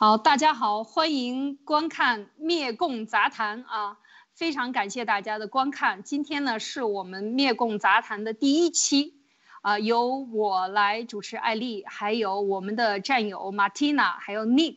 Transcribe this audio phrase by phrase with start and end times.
[0.00, 3.98] 好，大家好，欢迎观看《灭共杂谈》啊！
[4.32, 6.04] 非常感谢大家的观看。
[6.04, 9.16] 今天呢，是我们《灭共杂谈》的第一期，
[9.60, 14.76] 啊，由我来主持艾丽，还有我们的战友 Martina，还有 Nick，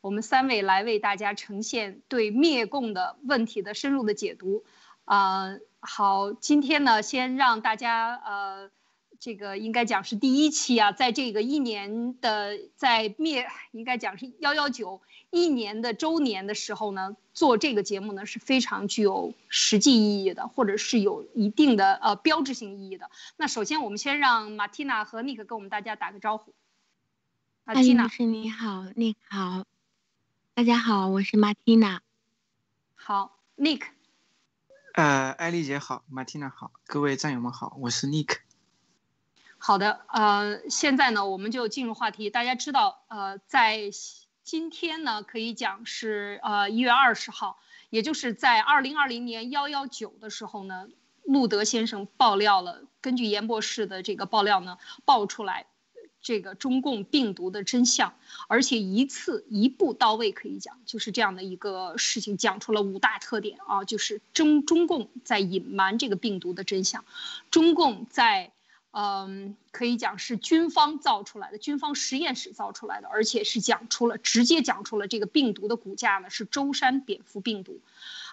[0.00, 4.62] 我们三位来为大家呈现对灭共的问题的深入的解读。
[5.04, 8.70] 啊，好，今天呢，先让大家呃。
[9.24, 23.12] 这个应该讲是第一期啊，在这个一年的在灭，应该讲是幺幺九一年的周年的时候呢，做这个节目呢是非常具有实际意义的，或者是有一定的呃标志性意义的。
[23.36, 26.52] 那首先我们先让马蒂娜和尼克跟我们大家打个招呼。
[27.62, 29.64] 马蒂娜，是你好，尼克好，
[30.54, 32.02] 大家好，我是马蒂娜。
[32.96, 33.86] 好，尼克。
[34.94, 38.40] 呃，艾丽姐好，马蒂娜好，各位战友们好，我是尼克。
[39.64, 42.30] 好的，呃，现在呢，我们就进入话题。
[42.30, 43.90] 大家知道，呃，在
[44.42, 50.88] 今天呢，可以讲是呃一月二十号，也就是在二零二零年幺幺九的时候呢，
[51.22, 55.66] 路德先生爆料了，根据严博士的这个爆料呢，爆出来
[56.20, 58.14] 这个中共病毒的真相，
[58.48, 67.04] 而且一次一步到位，可以讲就是这样的一个事情，讲出了五大特点啊，就是中中共在隐瞒这个病毒的真相，
[67.48, 68.51] 中共在。
[68.94, 77.80] 嗯，可以讲是军方造出来的，军方实验室造出来的，而且是讲出了直接讲出了这个病毒的骨架呢是舟山蝙蝠病毒，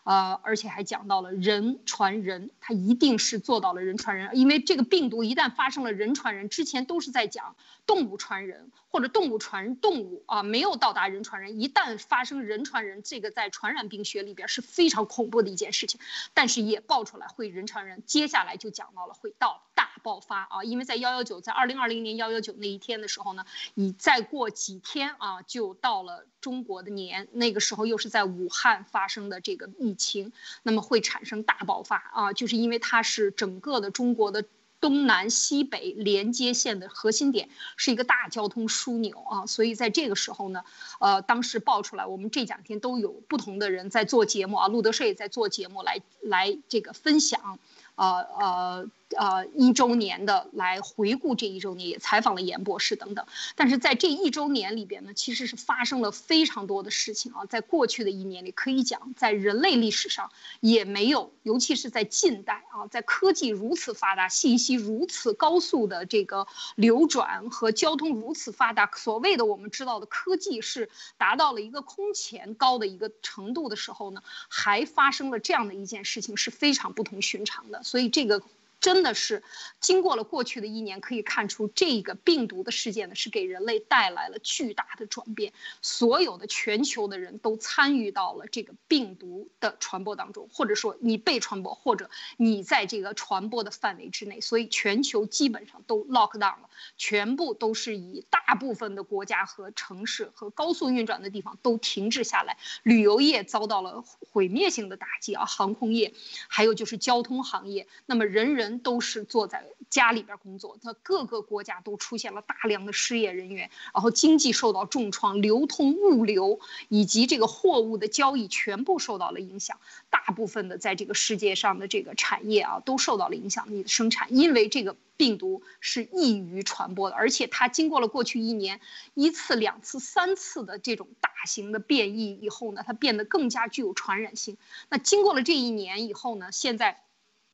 [0.04, 16.00] 呃，而且还讲到了人传人，它一定是做到了人传人，因为这个病毒一旦发生了人传人，之前都是在讲动物传人或者动物传动物啊，没有到达人传人，一旦发生人传人，这个在传染病学里边是非常恐怖的一件事情，
[16.34, 19.64] 但是也爆出来会人传人，接下来就讲到了会到。
[19.76, 20.64] 大爆发啊！
[20.66, 32.34] 因为在幺幺九，在二零二零年幺幺九那一天的时候呢，你再过几天啊，就到了中国的年，那个时候又是在武汉发生的这个疫情，那么会产生大爆发啊！
[32.34, 34.44] 就是因为它是整个的中国的
[34.82, 40.64] 东南西北连接线的核心点，是一个大交通枢纽啊，所以在这个时候呢，
[41.00, 47.60] 呃，当时爆出来，我们这两天都有不同的人在做节目啊，路德社也在做节目来来这个分享。
[47.96, 53.26] 呃呃呃，一周年的来回顾这一周年，也采访了严博士等等。
[53.56, 57.46] 但是在这一周年里边呢，其实是发生了非常多的事情啊。
[57.46, 77.82] 在过去的一年里，可以讲在人类历史上也没有，尤其是在近代啊，在科技如此发达、信息如此高速的这个流转和交通如此发达，所谓的我们知道的科技是达到了一个空前高的一个程度的时候呢，还发生了这样的一件事情，是非常不同寻常的。
[77.82, 78.44] 所以这个。
[78.82, 79.44] 真的是，
[79.82, 85.52] 经过了过去的一年，可以看出这个病毒的事件呢，是给人类带来了巨大的转变。
[85.82, 94.40] 所有的全球的人都参与到了这个病毒的传播当中，或者说你被传播，或者你在这个传播的范围之内。
[94.40, 106.14] 所以全球基本上都 lock down 了，全部都是以大部分的国家和城市和高速运转的地方都停滞下来，旅游业遭到了毁灭性的打击啊，航空业，
[106.48, 107.86] 还有就是交通行业。
[108.06, 108.69] 那么人人。
[108.78, 116.60] 都是坐在家里边工作，它各个国家都出现了大量的失业人员，然后经济受到重创，流通物流
[116.90, 119.80] 以及这个货物的交易全部受到了影响。
[120.12, 123.66] 大部分的在这个世界上的这个产业啊，都受到了影响。
[123.70, 128.80] 你的生产，因为这个病毒是易于传播的，而且它经过了过去一年
[129.16, 134.58] 一次、两次、三次的这种大型的变异以后呢，它变得更加具有传染性。
[134.90, 137.02] 那经过了这一年以后呢，现在。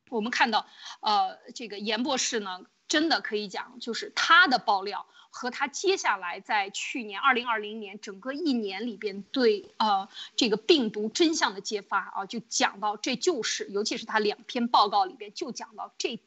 [0.09, 0.67] 我们看到，
[0.99, 16.19] 呃，这个严博士呢，真的可以讲，就是他的爆料和他接下来在去年二零二零年整个一年里边对呃这个病毒真相的揭发啊，就讲到这就是，尤其是他两篇报告里边就讲到这，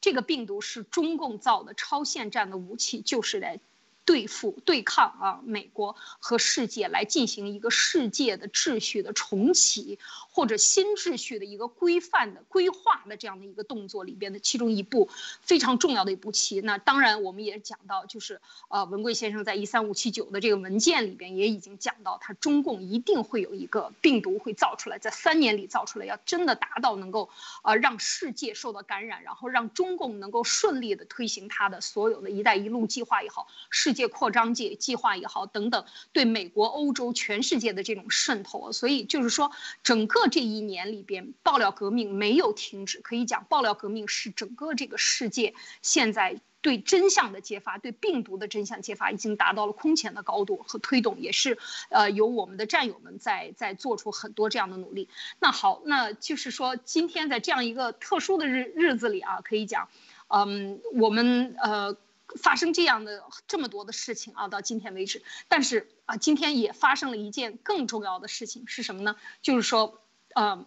[0.00, 3.60] 这个病毒是中共造的超限战的武器，就是来。
[4.04, 10.00] 对付、对抗啊，美国和世界来进行一个世界的秩序的重启，
[10.32, 15.08] 或者新秩序的一个规范的规划的这样的一个动作里边的其中一步
[15.40, 16.60] 非常重要的一步棋。
[16.62, 27.30] 那当然，我们也讲到，就是呃，文贵先生在一三五七九的这个文件里边也已经讲到，他中共一定会有一个病毒会造出来，在三年里造出来，要真的达到能够
[27.62, 33.92] 呃让世界受到感染，然后让中共能够顺利的推行他的所有的一带一路计划也好，世。
[33.92, 35.84] 界扩张计计划也好，等等，
[36.14, 39.52] 对美国、欧洲、全世界的这种渗透，所以就是说，
[39.82, 43.00] 整个这一年里边，爆料革命没有停止。
[43.00, 51.58] 可以讲，爆料革命是整个这个世界现在对真相的揭发，对病毒的真相揭发，已经达到了空前的高度和推动，也是
[51.88, 55.08] 呃由我们的战友们在在做出很多这样的努力。
[55.40, 59.88] 那好，那就是说今天在这样一个特殊的日日子里啊，可以讲，
[60.28, 61.96] 嗯，我们呃
[62.36, 69.16] 发生这样的这么多的事情啊，到今天为止，但是啊，今天也发生了一件更重要的事情是什么呢？
[69.42, 70.00] 就是说，
[70.34, 70.66] 呃。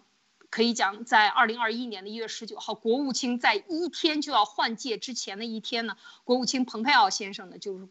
[0.51, 7.89] 可以讲，在二零二一年的一月十九号，国务卿在一天就要换届之前的一天呢，国务卿蓬佩奥先生呢，就是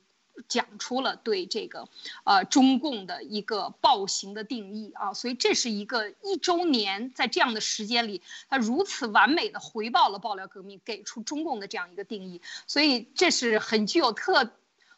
[0.48, 1.88] 讲出了对这个，
[2.24, 14.52] 呃，中共的一个暴行的定义啊，所以这是一个一周年，在这样的时间里，他如此完美的回报了爆料革命，给出中共的这样一个定义，所以这是很具有特。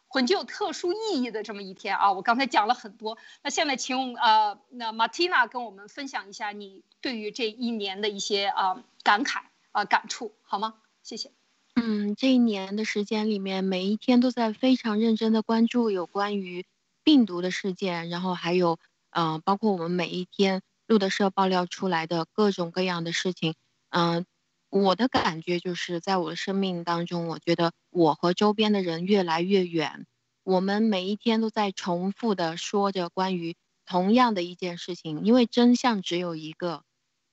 [0.09, 2.13] 很具有特殊意义的这么一天啊！
[2.13, 10.75] 我刚才讲了很多，那现在请呃，那 Martina 跟我们分享一下你对于这一年的一些啊感慨啊感触，好吗？
[11.03, 11.31] 谢谢。
[11.75, 16.65] 嗯，这一年的时间里面，每一天都在非常认真的关注有关于
[17.03, 18.79] 病毒的事件，然后还有
[19.09, 23.55] 嗯，包括我们每一天路德社爆料出来的各种各样的事情，
[23.89, 24.25] 嗯。
[24.69, 30.05] 我的感觉就是，在我的生命当中，我觉得我和周边的人越来越远。
[30.43, 33.55] 我们每一天都在重复的说着关于
[33.85, 36.83] 同样的一件事情，因为真相只有一个。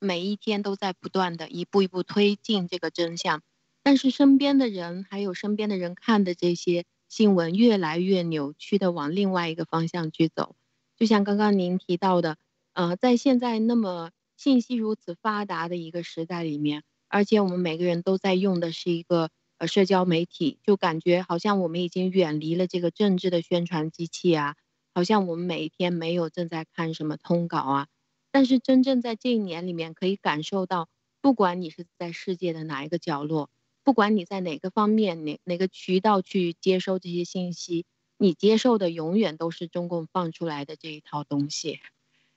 [0.01, 3.41] 每一天都在不断的一步一步推进这个真相，
[3.83, 10.57] 但是身边的人还有身边的人看的这些新闻，越来越扭曲的往另外一个方向去走。
[10.99, 12.37] 就像刚刚您提到的，
[12.75, 16.83] 呃，在现在那么信息如此发达的一个时代里面。
[17.15, 24.57] 而且我们每个人都在用的是一个呃社交媒体，就感觉好像我们已经远离了这个政治的宣传机器啊，
[24.93, 27.87] 好像我们每一天没有正在看什么通稿啊。
[28.33, 30.89] 但是真正在这一年里面，可以感受到，
[31.21, 33.49] 不管你是在世界的哪一个角落，
[33.85, 37.87] 不管你在哪个方面哪哪个渠道去接收这些信息，
[38.19, 41.79] 你接受的永远都是中共放出来的这一套东西，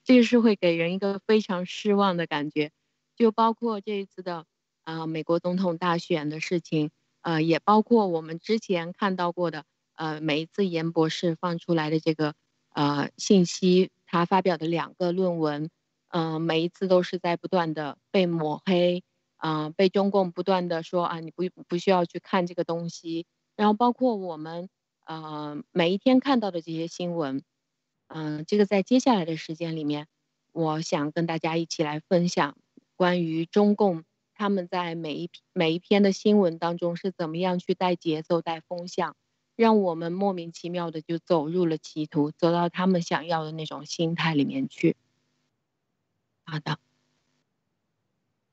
[0.03, 2.69] 这个是会给人一个非常失望的感觉，
[3.15, 4.45] 就包括这一次的。
[4.87, 12.35] 啊，美国总统大选的事情，呃，也包括我们之前看到过的，呃，每一次严博士放出来的这个
[12.69, 15.69] 呃信息，他发表的两个论文，
[16.07, 19.03] 嗯，每一次都是在不断的被抹黑，
[19.35, 23.25] 啊，被中共不断的说啊，你不不需要去看这个东西，
[23.57, 24.69] 然后包括我们，
[25.05, 27.43] 呃，每一天看到的这些新闻，
[28.07, 30.07] 嗯，这个在接下来的时间里面，
[30.53, 32.55] 我想跟大家一起来分享
[32.95, 34.05] 关于中共。
[34.37, 39.15] 他们在每一每一篇的新闻当中是怎么样去带节奏、带风向，
[39.55, 44.95] 让我们莫名其妙的就走入了歧途，走到他们想要的那种心态里面去。
[46.45, 46.77] 好的，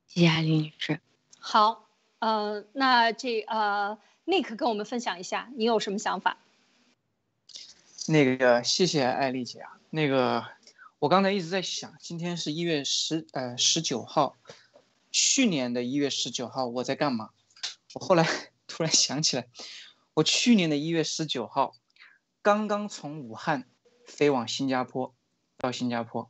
[0.06, 1.00] 谢谢艾丽女士。
[1.38, 1.86] 好，
[2.18, 6.38] 呃，那这呃，Nick 跟我们分享一下，你有什么想法？
[8.08, 9.78] 那个，谢谢艾丽姐啊。
[9.90, 10.46] 那个，
[10.98, 14.36] 我刚才一直在想，今天是一月十呃十九号。
[15.16, 17.30] 去年的一月十九号我在干嘛？
[17.94, 18.26] 我后来
[18.66, 19.46] 突然想起来，
[20.14, 21.76] 我去年的一月十九号
[22.42, 23.68] 刚刚从武汉
[24.04, 25.14] 飞往新加坡，
[25.56, 26.28] 到新加坡。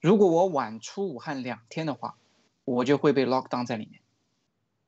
[0.00, 2.16] 如果我晚出武汉两天的话，
[2.64, 4.00] 我就会被 lock down 在里面。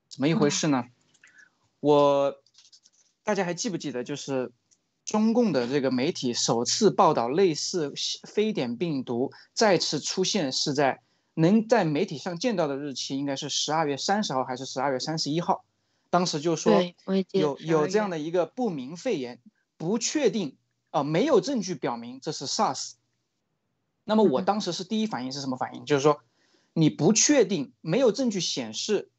[0.08, 0.86] 怎么一回事呢？
[1.80, 2.40] 我
[3.24, 4.52] 大家还记不记得，就是
[5.04, 7.92] 中共的这个媒体首次报道类似
[8.26, 11.02] 非典病毒再次出现是在。
[11.34, 15.64] 能在媒体上见到的日期应该是十二月三十号还是十二月三十一号？
[16.10, 16.82] 当时就说
[17.32, 19.40] 有有这样的一个不明肺炎，
[19.78, 20.56] 不确定
[20.90, 22.92] 啊，没有证据表明这是 SARS。
[24.04, 25.86] 那么我当时是第一反应是什么反应？
[25.86, 26.20] 就是说
[26.74, 29.10] 你不确定，没有证据显示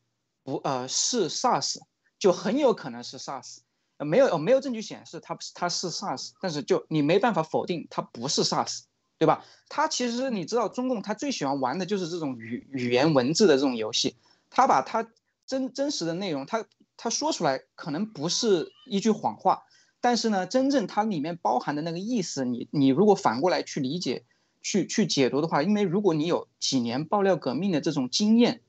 [0.43, 1.79] 不呃是 SARS，
[2.19, 3.59] 就很有可能是 SARS。
[3.97, 8.83] 没有没有证据显示它它是 SARS，但是就你没办法否定它不是 SARS。
[9.17, 9.45] 对吧？
[9.69, 14.15] 他其实你知道，中共他最喜欢玩的就是这种语语言文字的这种游戏。
[14.49, 15.07] 他把他
[15.45, 16.65] 真真实的内容，他
[16.97, 19.63] 他说出来可能不是一句谎话，
[20.01, 24.25] 但是呢，真正它里面包含的那个意思，你你如果反过来去理解、
[24.61, 28.61] 去去解读的话，因为如果你有几年爆料革命的这种经验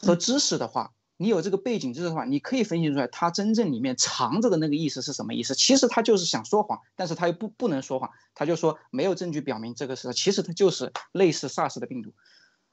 [0.00, 0.92] 和知识的话。
[1.20, 5.56] 你有这个背景知识的话，你可以分析出来，他真正里面藏着的那个意思是什么意思？
[5.56, 12.12] 其实他就是想说谎，但是他又不不能说谎，他就说没有证据表明这个是，其实他就是类似 SARS 的病毒。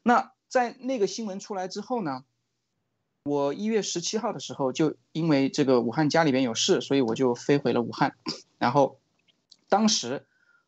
[0.03, 2.23] 那在那个新闻出来之后呢，
[3.23, 8.15] 我一月十七号的时候就因为这个武汉家里边有事，所以我就飞回了武汉。
[8.59, 8.99] 然后
[9.69, 10.27] 当时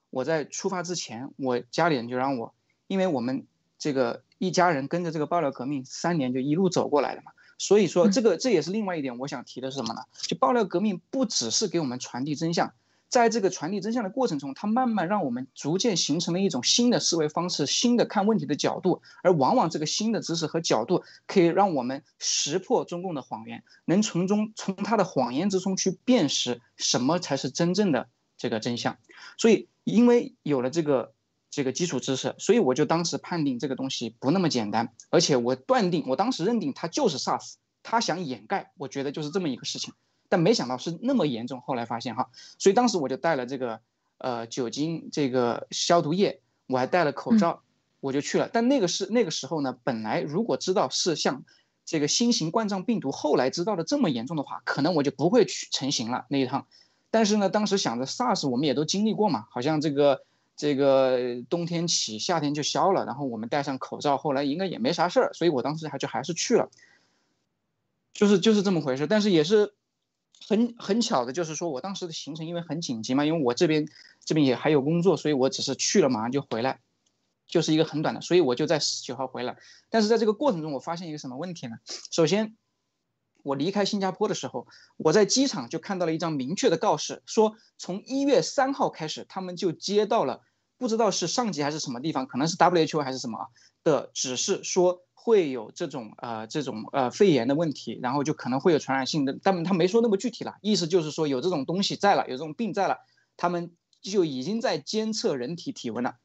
[0.10, 2.56] 我在出发之前，我家里人就让我，
[2.88, 3.46] 因为我们
[3.78, 7.34] 这个一家人跟着这个爆料革命三年就一路走过来了嘛。
[7.58, 10.02] 所以说，这个这也是另外一点，我想提的是什么呢？
[10.22, 12.72] 就爆料革命不只是给我们传递真相，
[13.10, 28.98] 在这个传递真相的过程中，它慢慢让我们逐渐形成了一种新的思维方式、新的看问题的角度，而往往这个新的知识和角度可以让我们识破中共的谎言，能从中从他的谎言之中去辨识什么才是真正的这个真相。
[29.38, 31.12] 所以，因为有了这个。
[31.58, 39.96] 这个基础知识，所以我就当时判定这个东西不那么简单，而且我断定，我当时认定它就是 SARS，他想掩盖，我觉得就是这么一个事情，
[40.30, 41.60] 但没想到是那么严重。
[41.62, 43.80] 后来发现哈，所以当时我就带了这个
[44.20, 47.64] 呃酒精这个消毒液，我还戴了口罩，
[48.02, 48.48] 我就去了。
[48.54, 51.44] 但那个是那个时候呢，本来如果知道是像
[51.86, 56.68] 这个新型冠状病毒后来知道的这么严重的话，可能我就不会去成型了那一趟。
[57.10, 60.22] 但是呢，当时想着 SARS 我们也都经历过嘛，好像这个。
[60.58, 66.70] 这个冬天起，夏天就消了，然后我们戴上口罩，后来应该也没啥事儿，所以我当时还就还是去了，
[68.12, 69.06] 就是就是这么回事。
[69.06, 69.76] 但是也是
[70.48, 73.88] 很很巧的，就是说我当时的行程因为很紧急嘛，因为我这边
[74.26, 76.80] 这边也还有工作，所以我只是去了马上就回来，
[77.46, 79.58] 就是一个很短的，所以我就在十九号回来。
[79.90, 81.78] 但是在这个过程中，我发现一个什么问题呢？
[82.12, 82.56] 首先。
[83.48, 90.42] 我离开新加坡的时候，我在机场就看到了一张明确的告示，说从一月三号开始，他们就接到了
[90.78, 93.48] 不知道是上级还是什么地方，可能是 WHO 还是什么
[93.84, 102.98] 的指示，说会有这种呃这种呃肺炎的问题，然后就可能会有传染性的，但他没说那么具体了，意思就是说有这种东西在了，有这种病在了，
[103.38, 106.18] 他们就已经在监测人体体温了。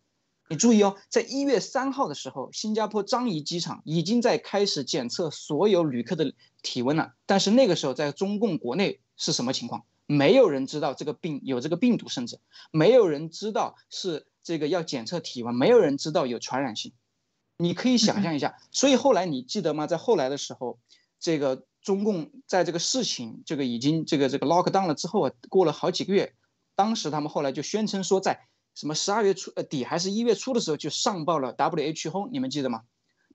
[0.49, 7.15] 你注意哦，在一月三号的时候，新加坡樟宜机场已经在开始检测所有旅客的体温了。
[7.27, 9.85] 但是那个时候，在中共国内是什么情况？
[10.07, 12.39] 没有人知道这个病有这个病毒，甚至
[12.71, 16.93] 没有人知道是这个要检测体温，没有人知道有传染性。
[17.57, 18.57] 你可以想象一下。
[18.71, 19.87] 所以后来你记得吗？
[19.87, 20.79] 在后来的时候，
[21.21, 26.35] 这个中共在这个事情这个已经这个这个 lock down 了之后啊，过了好几个月，
[26.75, 28.47] 当时他们后来就宣称说在。
[28.75, 32.85] 什么十二月初呃底还是一月初的时候就上报了 WHO，你们记得吗？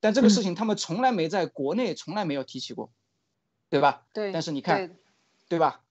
[0.02, 2.92] 但这个事情他们从来没在国内从来没有提起过，
[3.70, 4.04] 对吧？
[4.14, 4.32] 对。
[4.32, 4.96] 但是你看，
[5.50, 5.82] 对吧？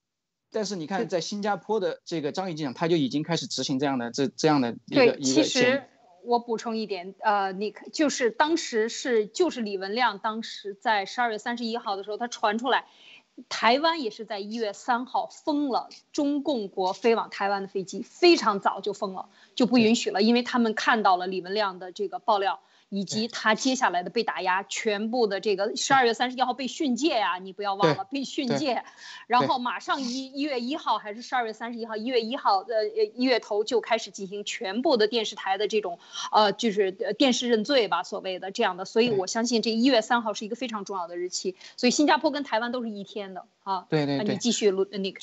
[0.51, 5.21] 但是你看，在新加坡的这个樟宜机场，他就已经开始执行这样的这这样的一个一个。
[5.21, 5.83] 其实
[6.23, 12.85] 我补充一点，呃，你就是当时是就是李文亮当时在十二月三十一号的时候，他传出来。
[13.49, 22.59] 台湾也是在一月三号封了中共国飞往台湾的飞机，非常早就封了，就不允许了，因为他们看到了李文亮的这个爆料。
[22.89, 28.83] 以及他接下来的被打压，全部的这个十二月三十一号被训诫呀，你不要忘了被训诫，
[29.27, 35.99] 然后马上一一月一号还是十二月三十一号，一月一号呃一月头就开始进行全部的电视台的这种
[36.31, 43.85] 呃就是电视认罪吧，所谓的这样的，所以我相信这一月三号是一个非常重要的日期，所以新加坡跟台湾都是一天的啊。
[43.89, 45.19] 对对对，你继续录那个。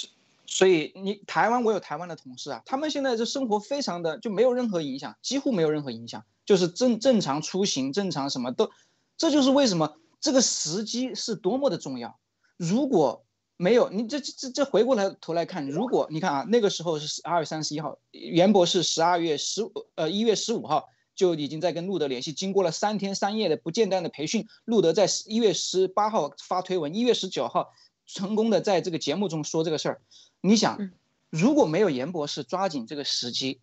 [0.47, 6.23] 所以你台湾我有台湾的同事啊，他们现在这生活非常的就没有任何影响，几乎没有任何影响。
[6.45, 8.71] 就是正正常出行，正常什么都，
[9.17, 12.19] 这就是为什么这个时机是多么的重要。
[12.57, 13.25] 如果
[13.57, 27.71] 没有你这这这回过来头来看，如果你看啊，那个时候是十二月三十一号，袁博士十二月十五呃一月十五号就已经在跟路德联系，经过了三天三夜的不间断的培训，路德在一月十八号发推文，一月十九号
[28.07, 30.03] 成功的在这个节目中说这个事儿。
[30.41, 30.91] 你想，
[31.31, 33.61] 如果没有严博士抓紧这个时机。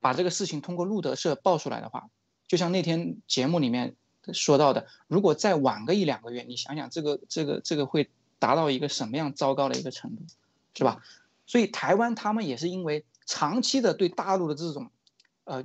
[0.00, 2.08] 把这个事情通过路德社爆出来的话，
[2.46, 3.96] 就像那天节目里面
[4.32, 10.22] 说到的，如果再晚个一两个月，你想想这个这个这个会达到一个什么样糟糕的一个程度，
[10.74, 11.02] 是吧？
[11.46, 14.90] 所以台湾他们也是因为长期的对大陆的这种，
[15.44, 15.64] 呃，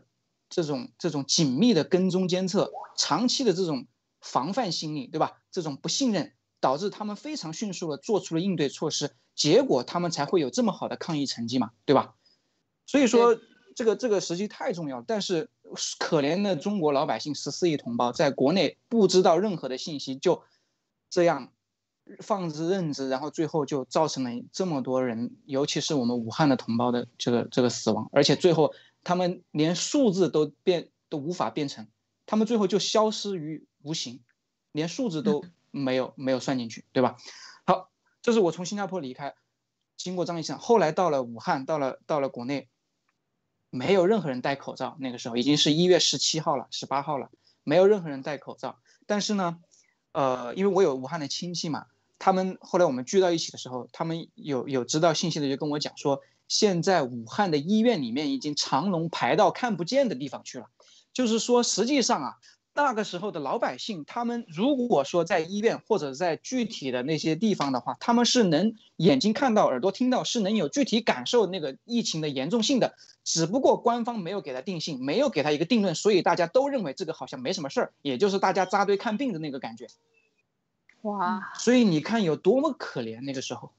[0.49, 3.85] 这种这种紧密的跟踪监测，长期的这种
[4.21, 5.41] 防范心理，对吧？
[5.51, 12.15] 这种不信任，导致他们非常迅速的做出了应对措施，结果他们才会有这么好的抗疫成绩嘛，对吧？
[12.85, 13.37] 所以说。
[13.75, 15.49] 这个这个时机太重要，但是
[15.99, 20.43] 可怜的中国老百姓十四亿同胞在国内不知道任何的信息，就
[21.09, 21.51] 这样
[22.19, 31.87] 放之任之，然后最后就造成了这么多人，尤其是我们武汉的同胞的这个这个死亡，而且最后他们连数字都变都无法变成，
[32.25, 34.21] 他们最后就消失于无形，
[34.71, 37.17] 连数字都没有没有算进去，对吧？
[37.65, 37.89] 好，
[38.21, 39.33] 这是我从新加坡离开，
[39.97, 42.69] 经过张医生，后来到了武汉，到了到了国内。
[43.75, 47.31] 没有任何人戴口罩，那个时候已经是一月十七号了，十八号了，
[47.63, 48.77] 没有任何人戴口罩。
[49.07, 49.57] 但是呢，
[50.11, 51.87] 呃，因为我有武汉的亲戚嘛，
[52.19, 60.69] 他们后来我们聚到一起的时候，他们有有知道信息的就跟我讲说，现在武汉的医院里面已经长龙排到看不见的地方去了，
[61.11, 62.37] 就是说实际上啊，
[62.75, 72.95] 那个时候的老百姓，他们如果说在医院或者在具体的那些地方的话，他们是能眼睛看到、耳朵听到，是能有具体感受那个疫情的严重性的。
[73.23, 79.87] 只不过官方没有给他定性，没有给他一个定论，所以大家都认为这个好像没什么事儿，也就是大家扎堆看病的那个感觉。
[81.03, 83.71] 哇，所以你看有多么可怜那个时候，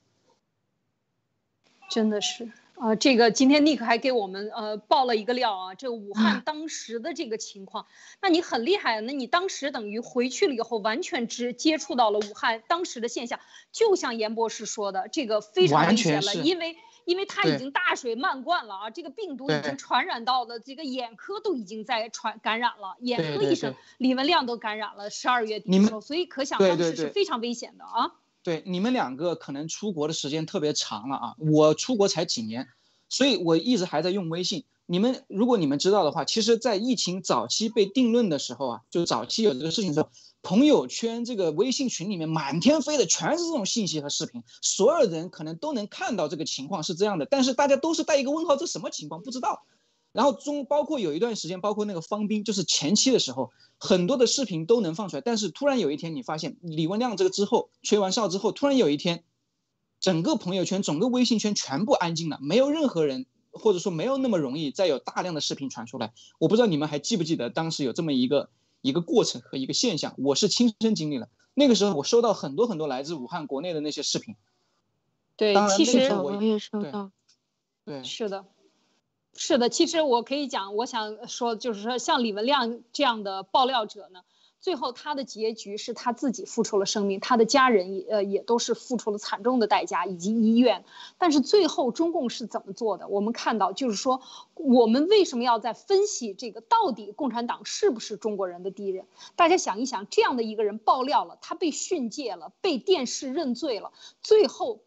[1.90, 2.52] 真的是。
[2.76, 7.86] 啊，这个今天尼克还给我们呃爆了一个料啊，这武汉当时的这个情况，
[8.20, 13.38] 那你很厉害，那你当时等于回去了以后，完全只接触到了武汉当时的现象，
[13.72, 28.14] 就像严博士说的，这个非常危险了，因为因为他已经大水漫灌了啊，这个病毒已经传染到了这个眼科都已经在传感染了，眼科医生李文亮都感染了，十二月底的时候，所以可想当时是非常危险的啊。
[28.44, 32.68] 对你们两个可能出国的时间特别长了啊，我出国才几年，
[33.08, 34.64] 所以我一直还在用微信。
[34.86, 40.10] 你们如果你们知道的话，其实，在疫情早期被定论的时候啊，就早期有这个事情的时候，
[40.42, 49.62] 朋友圈这个微信群里面满天飞的全是这种信息和视频，所有人可能都能看到这个情况是这样的，但是大家都是带一个问号，这什么情况不知道。
[50.14, 55.20] 然后中包括有一段时间，包括那个方斌，就是前期的时候，很多的视频都能放出来。
[55.20, 59.24] 但是突然有一天，你发现李文亮这个之后吹完哨之后，突然有一天，
[59.98, 66.12] 整个朋友圈、整个微信圈全部安静了，没有任何人，或者说没有那么容易再有大量的视频传出来。
[66.38, 68.50] 我不知道你们还记不记得当时有这么一个
[68.82, 71.28] 一个过程和一个现象，我是亲身经历了。
[71.54, 74.36] 那个时候我收到很多很多来自武汉国内的那些视频。
[75.36, 77.10] 对，其实我也收到。
[77.84, 78.44] 对，是的。
[79.36, 84.20] 是的，其实我可以讲，我想说，就是说，像李文亮这样的爆料者呢，
[84.60, 90.84] 最后他的结局是他自己付出了生命，他的家人也呃也都是付出了惨重的代价，以及医院。
[91.18, 93.08] 但是最后中共是怎么做的？
[93.08, 94.22] 我们看到，就是说，
[94.54, 96.60] 我们为什么要在分析这个？
[96.60, 99.06] 到底共产党是不是中国人的敌人？
[99.34, 103.90] 大家想一想，这样的一个人爆料了，他被训诫了，被电视认罪了，
[104.22, 104.80] 最后。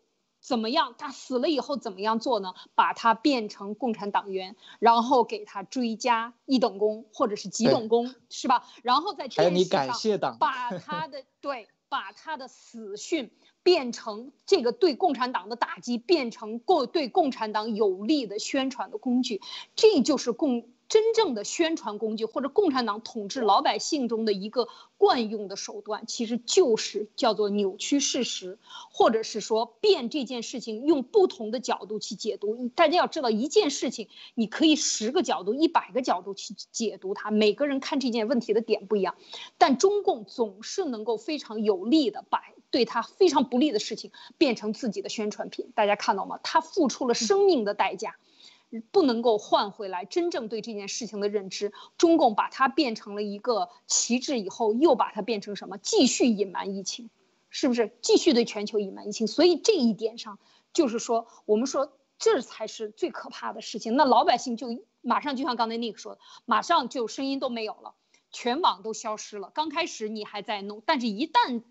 [0.47, 0.95] 怎么样？
[0.97, 2.53] 他死了以后怎么样做呢？
[2.73, 8.63] 把他变成共产党员，然后给他追加一等功或者是几等功，是吧？
[8.81, 13.29] 然后在电视上把 他的对，把他的死讯
[13.61, 19.41] 变成这个对共产党的打击，变成共对共产党有利的宣传的工具，
[19.75, 20.69] 这就是共。
[20.89, 28.57] 真正的宣传工具，或者共产党统治老百姓中的一个惯用的手段，其实就是叫做扭曲事实，
[28.91, 32.69] 或者是说变这件事情，用不同的角度去解读。
[32.69, 39.15] 大家要知道，一件事情你可以十个角度、一百个角度去解读它，每个人看这件问题的点不一样。
[39.57, 45.71] 但中共总是能够非常有力的把对他非常不利的事情变成自己的宣传品。
[45.75, 46.39] 大家看到吗？
[46.43, 48.15] 他付出了生命的代价。
[48.91, 51.71] 不能够换回来真正对这件事情的认知。
[51.97, 55.77] 中共把它变成了一个旗帜以后，又把它变成什么？
[55.77, 57.09] 继续隐瞒疫情，
[57.49, 57.97] 是不是？
[58.01, 59.27] 继续对全球隐瞒疫情。
[59.27, 60.39] 所以这一点上，
[60.73, 63.95] 就是说，我们说这才是最可怕的事情。
[63.95, 64.67] 那老百姓就
[65.01, 67.95] 马上就像刚才那个说的，马上就声音都没有了，
[68.31, 69.51] 全网都消失了。
[69.53, 71.63] 刚开始你还在弄，但是一旦。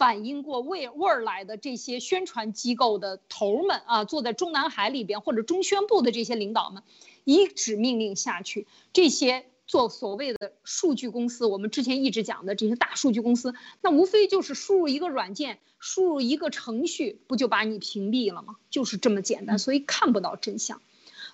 [0.00, 6.82] 反映过味味儿来的这些宣传机构的头们啊，坐在中南海里边或者中宣部的这些领导们，
[7.24, 18.56] 一纸命令下去，这些做所谓的数据公司，我们之前一直讲的这些大数据公司，那无非就是输入一个软件，输入一个程序，不就把你屏蔽了吗？
[18.70, 20.80] 就是这么简单，所以看不到真相。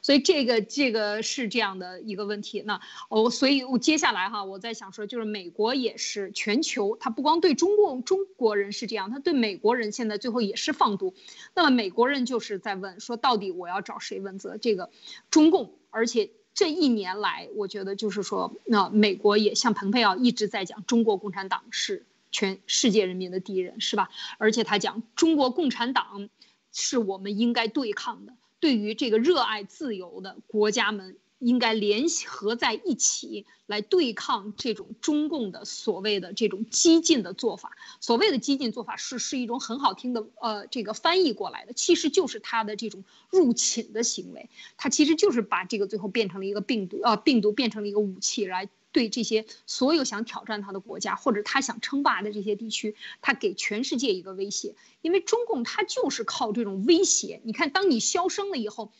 [0.07, 11.13] 所以这个这个是这样的一个问题，那哦，所以我接下来哈，我在想说，就是美国也是全球，它不光对中共中国人是这样，它对美国人现在最后也是放毒。
[11.57, 14.57] 那么美国人就是在问说，到底我要找谁问责？
[14.59, 14.91] 这个
[15.29, 24.09] 中共，而且这一年来，我觉得就是说，那美国也像蓬佩奥一直在讲，中国共产党是全世界人民的敌人，是吧？
[24.39, 26.29] 而且他讲，中国共产党
[26.71, 28.35] 是我们应该对抗的。
[28.67, 37.77] 对于这个热爱自由的国家们，应该联合在一起来对抗这种中共的所谓的这种激进的做法。
[38.01, 44.51] 所谓的激进做法是是一种很好听的，呃，这个翻译过来的，其实就是他的这种入侵的行为。
[44.77, 48.69] 他其实就是把这个最后变成了一个病毒，呃，病毒变成了一个武器来。
[48.97, 54.75] 对这些所有想挑战他的国家，或者他想称霸的这些地区，他给全世界一个威胁。
[55.03, 57.43] 因为中共他就是靠这种威胁。
[57.45, 58.95] 你看，当你消声了以后，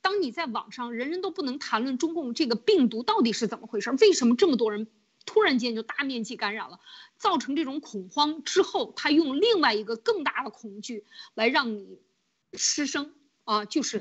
[0.00, 4.86] 当你在网上人人都不能谈论中共这个病毒到底是怎么回事，为什么这么多人
[5.26, 6.78] 突然间就大面积感染了，
[7.16, 11.98] 造成这种恐慌之后，他用另外一个更大的恐惧来让你
[12.52, 14.00] 失声啊，就是。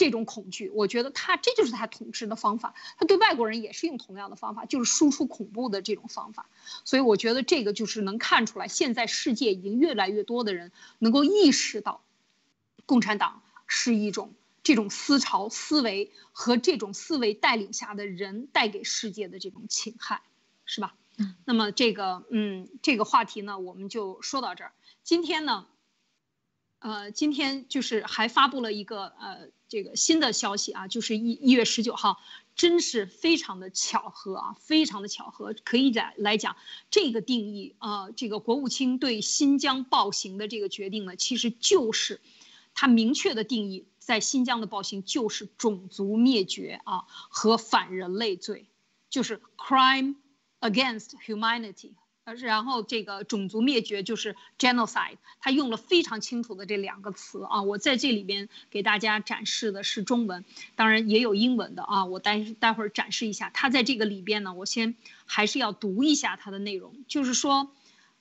[0.00, 2.72] 这种恐惧，我觉得他这就是他统治的方法。
[2.96, 6.48] 他对外国人也是用同样的方法，就是输出恐怖的这种方法。
[6.86, 12.02] 所以我觉得这个就是能看出来，现在世界已经越来越多的人能够意识到，
[12.86, 14.32] 共产党是一种
[14.62, 20.22] 这种思潮思维和这种思维带领下的人带给世界的这种侵害，
[20.64, 20.94] 是吧？
[21.18, 21.34] 嗯。
[21.44, 24.72] 那么这个嗯这个话题呢，我们就说到这儿。
[25.04, 25.66] 今天呢。
[26.80, 32.18] 呃，今天就是还发布了一个呃这个新的消息啊，就是一一月十九号，
[32.56, 35.54] 真是非常的巧合啊，非常的巧合。
[35.62, 36.56] 可以来来讲，
[36.90, 42.22] 这个定义啊，这个国务卿对新疆暴行的这个决定呢，其实就是
[42.74, 48.64] 他明确的定义，在新疆的暴行就是种族灭绝啊和反人类罪，
[49.10, 50.16] 就是 crime
[50.60, 51.92] against humanity。
[52.24, 57.62] 然后这个种族灭绝就是 genocide，他用了非常清楚的这两个词啊。
[57.62, 60.44] 我在这里边给大家展示的是中文，
[60.76, 62.04] 当然也有英文的啊。
[62.04, 64.94] 我待待会儿展示一下，他在这个里边呢，我先
[65.26, 67.04] 还是要读一下它的内容。
[67.08, 67.72] 就是说，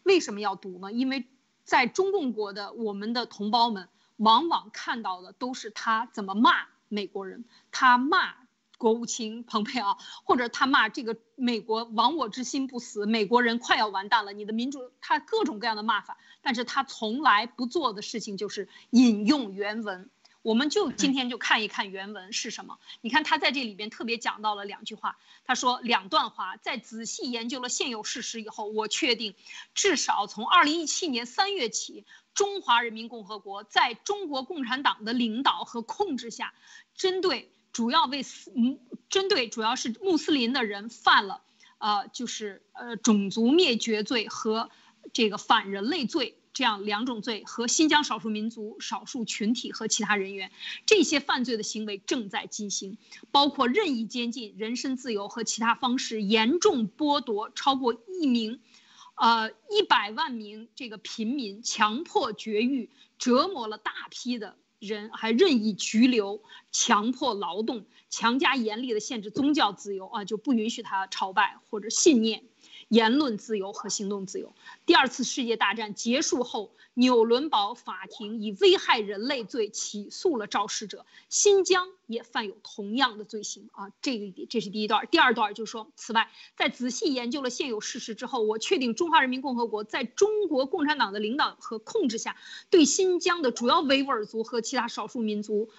[0.01, 0.91] 为什么要读呢？
[0.91, 1.27] 因为
[1.63, 8.33] 在中共国的我们的同胞们，往往看到的都是他怎么骂美国人，他骂。
[8.79, 14.31] 国务卿蓬佩奥，或者他骂这个美国亡我之心不死，美国人快要完蛋了。
[14.31, 20.09] 你的民主，他各种各样的骂法，但是他从来不做的事情就是引用原文。
[20.41, 22.79] 我们就今天就看一看原文是什么。
[23.01, 29.35] 你看他在这里边特别讲到了两句话，他说两段话，在仔细研究了现有事实以后，我确定，
[29.73, 36.53] 至少从二零一七年三月起，中华人民共和国在中国共产党的领导和控制下，
[36.95, 37.51] 针对。
[37.71, 38.79] 主要为斯嗯，
[39.10, 41.41] 针对主要是穆斯林的人犯了，
[41.77, 44.69] 呃，就是呃种族灭绝罪和
[45.13, 50.51] 这个反人类罪这样两种罪，和新疆少数民族少数群体和其他人员
[50.86, 52.97] 这些犯罪的行为正在进行，
[53.32, 58.60] 包括任意监禁、人身自由和其他方式严重剥夺超过一名，
[59.15, 64.58] 呃一百万名这个平民，强迫绝育，折磨了大批的。
[64.79, 72.43] 人还任意拘留、强迫劳动、强加严厉的限制宗教自由啊，就不允许他朝拜或者信念。
[72.89, 74.54] 言论自由和行动自由。
[74.86, 83.91] 第二次世界大战结束后，纽伦堡法庭以危害人类罪起诉了肇事者，新疆也犯有同样的罪行啊。
[84.02, 92.36] 这个这是第一段，第二段就说，此外，在仔细研究了现有事实之后，我确定中华人民共和国在中国共产党的领导和控制下，
[92.71, 95.69] 对新疆的主要维吾尔族和其他少数民族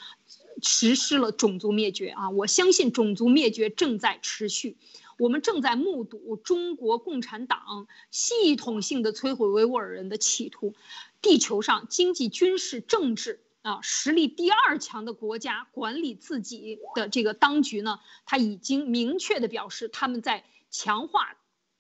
[0.63, 2.31] 实施了种族灭绝啊。
[2.31, 4.77] 我相信种族灭绝正在持续。
[5.21, 10.75] 我们正在目睹中国共产党系统性的摧毁维吾尔人的企图。
[11.21, 21.37] 地球上经济、军事、政治啊实力第二强的国家管理自己的这个当局呢，他已经明确的表示，他们在强化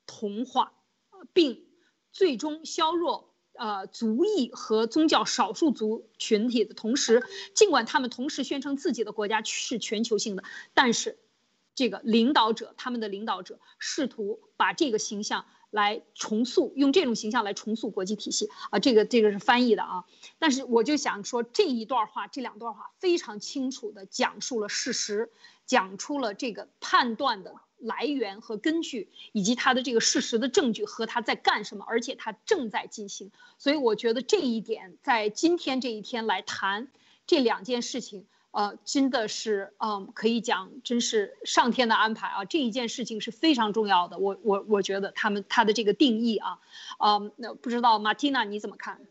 [0.07, 0.75] 同化，
[1.33, 1.65] 并
[2.13, 7.23] 最终削弱呃族裔和宗教少数族群体的同时，
[7.55, 11.19] 尽管他们同时宣称自己的国家是全球性的，但是。
[11.81, 20.05] 这个领导者，他们的领导者试图把这个形象来重塑，用这种形象来重塑国际体系啊，这个这个是翻译的啊。
[20.39, 25.31] 但是我就想说，这一段话，这两段话非常清楚地讲述了事实，
[25.65, 33.33] 讲出了这个判断的来源和根据，以及他的这个事实的证据和他在干什么，而且他正在进行。
[33.57, 36.89] 所以我觉得这一点在今天这一天来谈
[37.27, 38.27] 这两件事情。
[38.53, 42.45] 呃，真的是，嗯，可以讲，真是上天的安排啊！
[42.45, 44.19] 这一件事情是非常重要的。
[44.19, 46.59] 我我我觉得他们他的这个定义啊，
[46.99, 49.07] 嗯，那不知道马蒂娜你怎么看？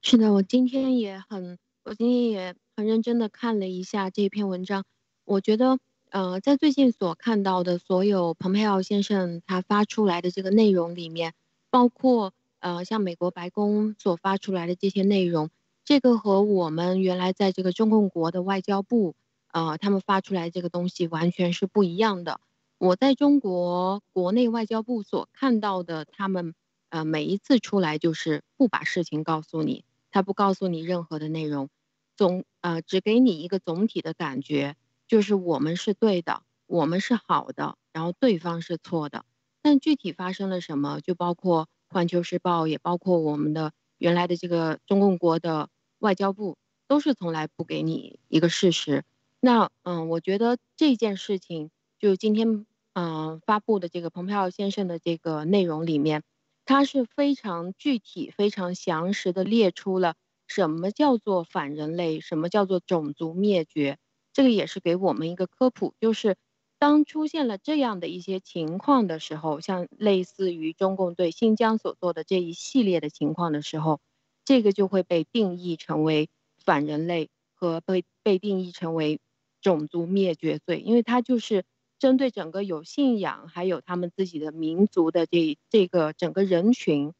[0.00, 4.84] 是的，我今天也很，我今天也很认真的看了一下这篇文章。
[5.26, 5.78] 我觉得，
[6.10, 11.34] 呃，在最近所看到的所有蓬佩奥先生他发出来的这个内容里面，
[11.68, 15.50] 包括呃，像美国白宫所发出来的这些内容。
[15.84, 19.14] 这个和我们原来在这个中共国的外交部，
[19.52, 22.40] 呃，他们发出来这个东西完全是不一样的。
[22.78, 26.54] 我在中国国内外交部所看到的，他们
[26.88, 31.68] 呃每一次出来就是不把事情告诉你，他不告诉你任何的内容，
[32.16, 39.26] 总呃只给你一个总体的感觉，就是我们是对的，我们是好的，然后对方是错的。
[39.60, 45.68] 但具体发生了什么，就包括《环球时报》，也包括我们的原来的这个中共国的。
[46.04, 49.04] 外交部都是从来不给你一个事实，
[49.40, 56.22] 那嗯，我觉得这件事情就今天嗯发布的这个蓬佩奥先生的这个内容里面，
[56.66, 60.14] 他是非常具体、非常详实的列出了
[60.46, 63.96] 什么叫做反人类，什么叫做种族灭绝，
[64.34, 66.36] 这个也是给我们一个科普，就是
[66.78, 74.00] 当出现了这样的一些情况的时候，像类似于中共对新疆所做的这一系列的情况的时候，
[74.44, 76.28] 这个就会被定义成为
[76.58, 79.20] 反人类和被被定义成为
[79.60, 81.64] 种族灭绝罪，因为它就是
[81.98, 87.12] 针对整个有信仰还有他们自己的民族的这这个整个人群。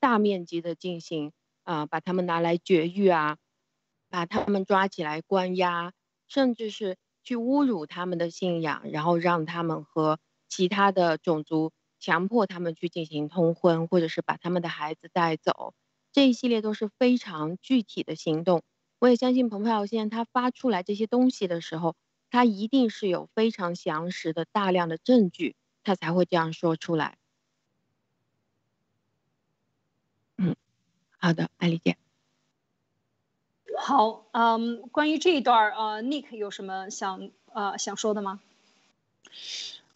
[0.00, 1.30] 大面积的进行
[1.62, 3.36] 啊，把他们拿来绝育啊，
[4.10, 5.92] 把他们抓起来关押，
[6.26, 10.18] 甚至是去侮辱他们的信仰，然后让他们和
[10.48, 15.72] 其他的种族强迫他们去进行通婚，或者是把他们的孩子带走，
[16.12, 18.62] 这一系列都是非常具体的行动。
[18.98, 21.96] 我也相信蓬佩奥先生他发出来这些东西的时候，
[22.30, 27.16] 他一定是有非常详实的大量的证据，他才会这样说出来。
[30.36, 30.54] 嗯
[31.18, 31.96] 好的，艾丽姐。
[33.78, 38.40] 好，嗯，关于这一段呃，Nick 有什么想呃想说的吗？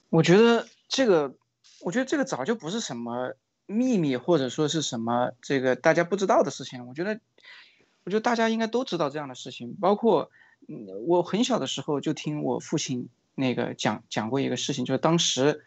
[0.09, 1.35] 我觉得这个，
[1.81, 3.35] 我觉得这个早就不是什么
[3.66, 6.87] 秘密，或者说是什么这个大家不知道的事情。
[6.87, 7.20] 我觉得，
[8.05, 9.74] 我觉得大家应该都知道这样的事情。
[9.81, 10.31] 包括，
[10.68, 15.64] 嗯，我很小的时候就听我父亲那个讲讲过一个事情，就是当时。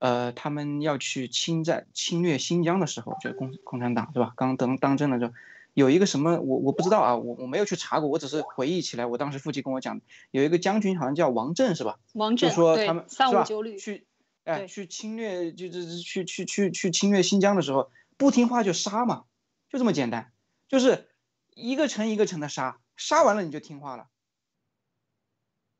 [0.00, 4.34] 呃，他们要去侵占、侵略新疆的时候，就是共共产党对吧？
[4.36, 5.32] 刚当当政的时候，
[5.72, 11.98] 有一个什么，我我不知道啊，我我没有去查过，我只是回忆起来，我当时父亲跟我讲，有一个将军好像叫王震是吧？
[12.12, 14.04] 王震，就说他们三五九旅去，
[14.44, 19.24] 哎，去侵略，就是去去去去侵略新疆的时候，不听话就杀嘛，
[19.68, 20.32] 就这么简单，
[20.68, 21.08] 就是
[21.54, 24.08] 一个城一个城的杀，杀完了你就听话了。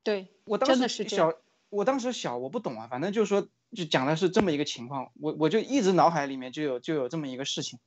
[0.03, 1.33] 对，我当时小，
[1.71, 3.49] 我当时小，我不懂啊，反正就是说。
[3.75, 7.81] 就讲的是这么一个情况，我我就一直脑海里面就有就有这么一个事情，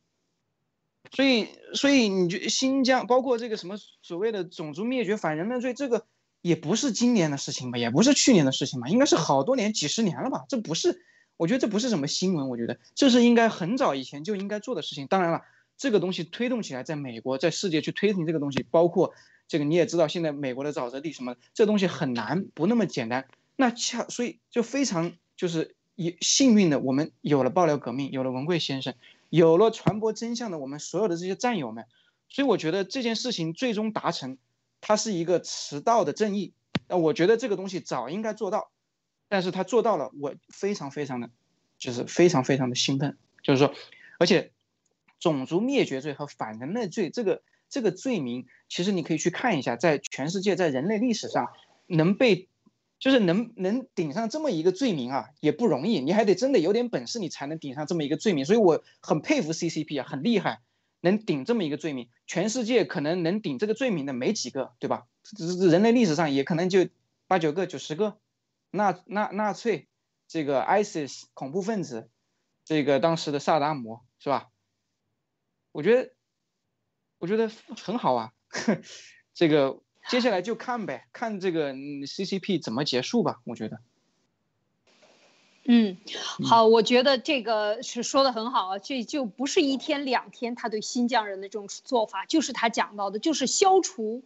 [1.13, 6.05] 所以所以你就新疆包括这个什么所谓的种族灭绝反人类罪，这个
[6.47, 11.03] 也不是今年的事情吧，也不是去年的事情吧，应该是好多年几十年了吧，这不是，
[11.38, 15.07] 我觉得这不是什么新闻，我觉得这是应该很早以前就应该做的事情。
[15.07, 15.41] 当然了，
[15.77, 19.13] 这个东西推动起来，在美国在世界去推行这个东西，包括
[19.47, 23.27] 这个你也知道，现在美国的沼泽地什么，这东西很难，不那么简单。
[23.55, 25.75] 那恰所以就非常就是。
[25.99, 28.93] 也幸运的，我们有了爆料革命，有了文贵先生，
[29.31, 31.86] 有了传播真相的我们所有的这些战友们，
[32.29, 34.38] 所以我觉得这件事情最终达成，
[34.81, 36.53] 它是一个迟到的正义。
[36.87, 38.71] 那我觉得这个东西早应该做到，
[39.27, 41.29] 但是他做到了，我非常非常的，
[41.77, 43.17] 就是非常非常的兴奋。
[43.43, 43.73] 就是说，
[44.19, 44.51] 而且
[45.19, 51.47] 种族灭绝罪和反人类罪这个这个罪名，其实你可以去看一下，在全世界在人类历史上
[51.87, 52.47] 能被。
[52.99, 58.43] 就是能能顶上这么一个罪名啊，也不容易，你还得真的有点本事，你才能顶上这么一个罪名。
[58.43, 60.61] 所以我很佩服 CCP 啊，很厉害，
[61.09, 62.09] 能顶这么一个罪名。
[62.25, 65.07] 全世界可能能顶这个罪名的没几个，对吧？
[65.69, 66.87] 人类历史上也可能就
[67.27, 68.17] 八九个、九十个。
[68.71, 69.87] 纳纳纳粹，
[70.27, 72.09] 这个 ISIS 恐怖分子，
[72.65, 74.49] 这个当时的萨达姆，是吧？
[75.71, 76.13] 我觉得，
[77.17, 77.49] 我觉得
[77.81, 78.33] 很好啊，
[79.33, 79.81] 这个。
[80.09, 83.41] 接下来就看呗，看这个 CCP 怎么结束吧。
[83.43, 83.81] 我觉得，
[85.69, 85.97] 嗯，
[86.45, 88.80] 好，我觉得这个是说的很好啊。
[88.80, 94.23] 这就不是一天两天，他对新疆人的这种做法，就是他讲到的，就是消除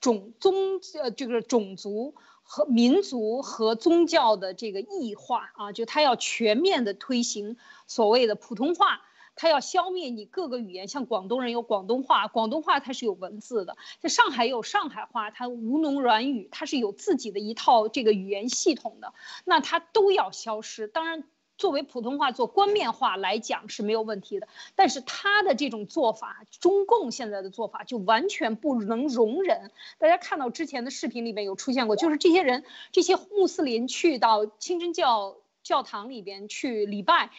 [0.00, 0.54] 种宗
[1.02, 9.00] 呃这个种族和民族和宗教的这个异化啊，就他要全面的推行所谓的普通话。
[9.34, 19.14] 他要消灭你各个语言，像广东人有广东话，广东话它是有文字的；在上海有上海话，它吴侬软语，它是有自己的一套这个语言系统的，
[19.44, 20.86] 那它都要消失。
[20.86, 21.24] 当然，
[21.58, 29.70] 作为普通话做官面话来讲是没有问题的，但是他的这种做法，中共现在的做法就完全不能容忍。
[29.98, 37.30] 大家看到之前的视频里面有出现过，就是这些人，这些穆斯林去到清真教教堂里边去礼拜。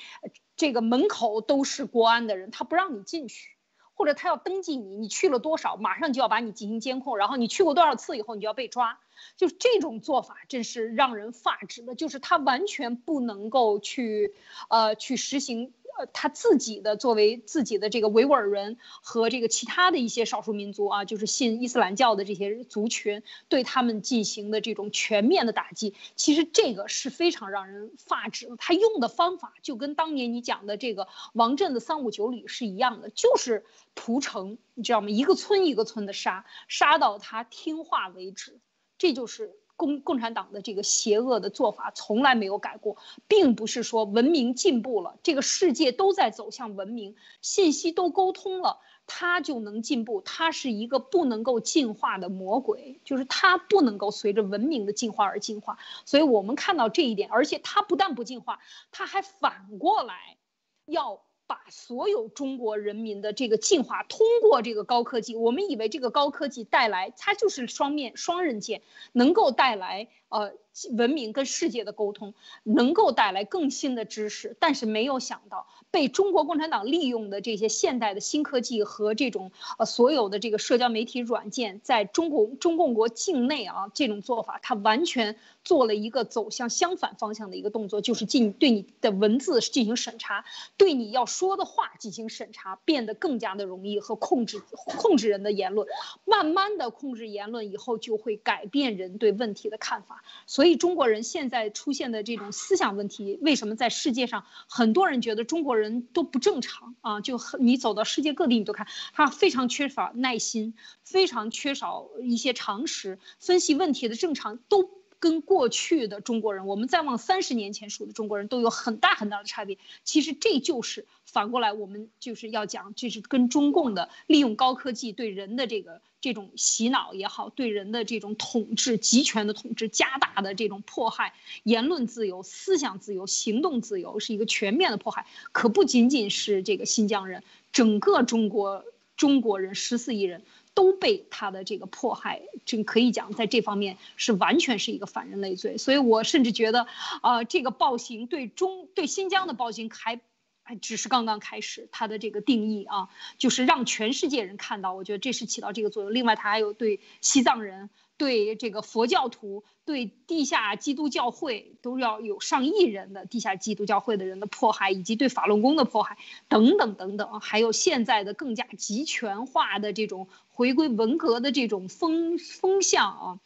[0.56, 3.50] 这个门口都是国安的人，他不让你进去，
[3.94, 9.00] 或者他要登记你，你去了多少，马上就要把你进行监控，然后你去过多少次以后，你就要被抓。
[9.38, 14.34] 就这种做法，真是让人发指的，就是他完全不能够去，
[14.70, 15.74] 呃，去实行。
[15.98, 28.50] 呃，他自己的作为自己的这个维吾尔人和这个其他的一些少数民族啊，就是信伊斯兰教的这些族群，对他们进行的这种全面的打击，其实这个是非常让人发指。
[28.58, 35.10] 他用的方法就跟当年你讲的这个王震的三五九旅是一样的，就是屠城，你知道吗？
[35.10, 38.60] 一个村一个村的杀，杀到他听话为止，
[38.98, 48.80] 这就是共共产党的这个邪恶的做法从来没有改过，并不是说文明进步了，这个世界都在走向文明，信息都沟通了。
[49.06, 55.78] 它就能进步，它是一个不能够进化的魔鬼，就是它不能够随着文明的进化而进化。
[56.06, 58.60] 所以我们看到这一点，而且它不但不进化，
[58.92, 60.38] 它还反过来
[60.86, 65.36] 要把所有中国人民的这个进化通过这个高科技。
[65.36, 70.54] 我们以为这个高科技带来，它就是双面双刃剑，能够带来呃。
[70.94, 90.44] 文明跟世界的沟通能够带来更新的知识，但是没有想到被中国共产党利用的这些现代的新科技和这种呃所有的这个社交媒体软件，在中国中共国境内啊这种做法，它完全做了一个走向相反方向的一个动作，就是进对你的文字进行审查，
[90.76, 94.60] 对你要说的话进行审查，变得更加的容易和控制
[94.98, 95.88] 控制人的言论，
[96.26, 100.64] 慢慢的控制言论以后就会改变人对问题的看法，所。
[100.66, 107.22] 以中国人现在出现的这种思想问题，为什么在世界上很多人觉得中国人都不正常啊？
[107.22, 115.03] 就你走到世界各地，你都看他非常缺少耐心，非常缺少一些常识，分析问题的正常都。
[115.24, 119.78] 跟过去的中国人，我们再往三十年前数的中国人都有很大很大的差别。
[120.04, 131.34] 其实这就是反过来，我们就是要讲，这是跟中共的利用高科技对人的这个这种洗脑也好，对人的这种统治、集权的统治、加大的这种迫害，
[131.64, 135.26] 言论自由、思想自由、行动自由是一个全面的迫害。
[135.54, 138.84] 可不仅仅是这个新疆人，整个中国
[139.16, 140.44] 中国人十四亿人。
[140.74, 145.78] 都被他的这个迫害，这可以讲在这方面是完全是一个反人类罪。
[145.78, 146.88] 所以我甚至觉得，
[147.22, 150.20] 啊，这个暴行对中对新疆的暴行还
[150.64, 151.88] 还只是刚刚开始。
[151.92, 156.14] 它的这个定义啊，就是让全世界人看到，我觉得这是起到这个作用。
[156.14, 157.90] 另外，他还有对西藏人。
[158.18, 173.40] 对这个佛教徒、对地下基督教会都要有上亿人的地下基督教会的人的迫害，以及对法轮功的迫害等等等等，还有现在的更加集权化的这种回归文革的这种风风向啊，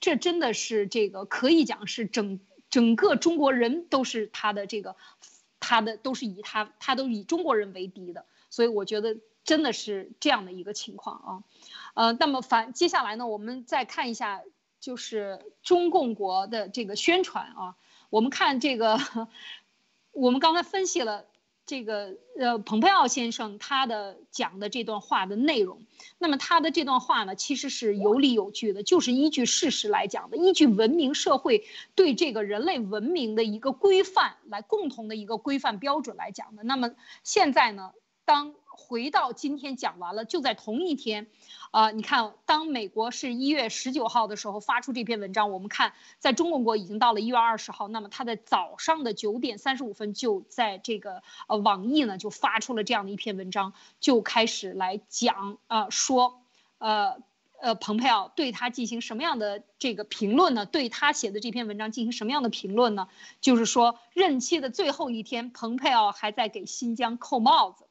[0.00, 4.96] 这真的是这个可以讲是整整个中国人都是他的这个
[5.60, 11.44] 他的都是以他他都以中国人为敌的，所以我觉得真的是这样的一个情况啊。
[11.94, 14.42] 呃，那么反接下来呢，我们再看一下，
[14.80, 17.76] 就是中共国的这个宣传啊。
[18.10, 18.98] 我们看这个，
[20.12, 21.24] 我们刚才分析了
[21.66, 25.86] 这个呃，蓬佩奥先生他的讲的这段话的内容。
[26.18, 36.62] 那么他的这段话呢，其实是有理有据的，就是依据事实来讲的，依据文明社会对这个人类文明的一个规范来共同的一个规范标准来讲的。
[36.62, 36.90] 那么
[37.22, 37.92] 现在呢，
[38.24, 41.26] 当回到今天讲完了，就在同一天。
[41.70, 56.42] 啊，你看，当美国是一月十九号的时候发出这篇文章，我们看在中共国已经到了一月二十号，那么他在早上的九点三十五分就在这个呃网易呢就发出了这样的一篇文章，就开始来讲啊说，
[56.78, 57.16] 呃
[57.60, 60.66] 呃，蓬佩奥对他进行什么样的这个评论呢？
[60.66, 63.08] 对他写的这篇文章进行什么样的评论呢？
[63.40, 67.86] 就是说任期的最后一天，蓬佩奥还在给新疆扣帽子。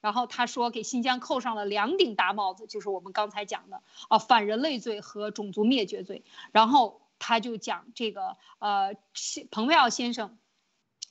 [0.00, 6.24] 然后他说，给新疆扣上了两顶大帽子，就是我们刚才讲的啊，反人类罪和种族灭绝罪。
[6.52, 8.94] 然后他就讲这个，呃，
[9.50, 10.38] 蓬佩奥先生，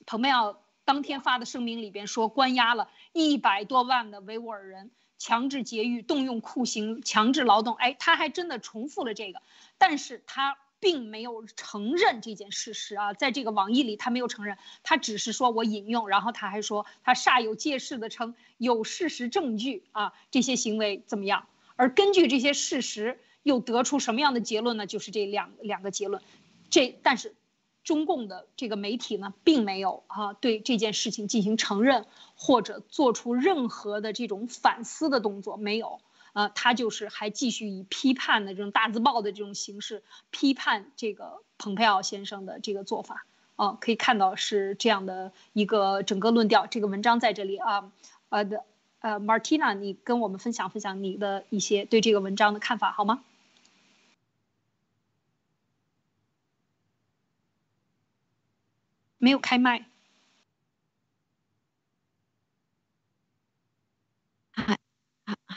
[0.06, 7.74] 蓬佩奥当天发的声明里边说，关押了一百多万的维吾尔人，强制劫狱，动用酷刑，强制劳动。
[7.74, 9.42] 哎，他还真的重复了这个，
[9.76, 10.56] 但是他。
[10.80, 21.46] 并没有承认这件事实啊，在这个网易里他没有承认，他只是说我引用，然后他还说他煞有介事的称有事实证据啊，这些行为怎么样？
[21.76, 24.86] 而根据这些事实又得出什么样的结论呢？
[24.86, 26.22] 就是这两两个结论，
[26.70, 27.34] 这但是
[27.84, 36.00] 中共的这个媒体呢，并没有啊对这件事情进行承认或者做出任何的这种反思的动作，没有。
[36.38, 43.26] 啊，他就是还继续以批判的这种大字报的这种形式批判这个蓬佩奥先生的这个做法。
[43.56, 46.68] 啊，可以看到是这样的一个整个论调。
[46.68, 47.90] 这个文章在这里啊，
[48.28, 48.64] 呃的
[49.00, 53.24] 呃，Martina，你跟我们分享分享你的一些对这个文章的看法好吗？
[59.18, 59.86] 没有开麦。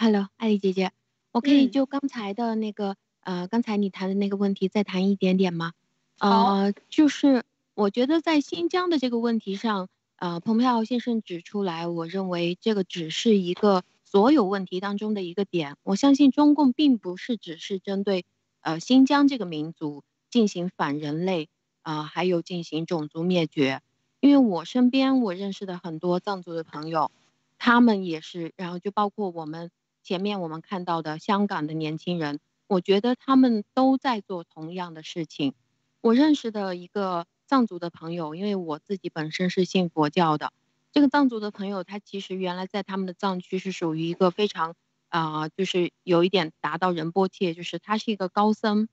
[0.03, 0.91] Hello，艾丽姐姐，
[1.31, 5.73] 我可以就刚才的那个，呃，刚才你谈的那个问题再谈一点点吗？
[6.17, 7.43] 呃，就是
[7.75, 15.75] 我觉得在新疆的这个问题上，呃，蓬佩奥先生指出来，我认为这个只是一个所有问题当中的一个点。
[15.83, 18.25] 我相信中共并不是只是针对，
[18.61, 21.47] 呃，新疆这个民族，进行反人类
[21.83, 23.83] 啊，还有进行种族灭绝。
[24.19, 27.11] 因为我身边我认识的很多藏族的朋友，
[27.59, 29.69] 他们也是，然后就包括我们
[30.03, 35.53] 前面我们看到的香港的年轻人，我觉得他们都在做同样的事情。
[36.01, 40.51] 我认识的一个藏族的朋友，因为我自己本身是信佛教的，
[40.91, 44.75] 这个藏族的朋友他其实原来在他们的藏区是属于一个非常
[45.09, 48.87] 啊，就是有一点达到仁波切，就是他是一个高僧。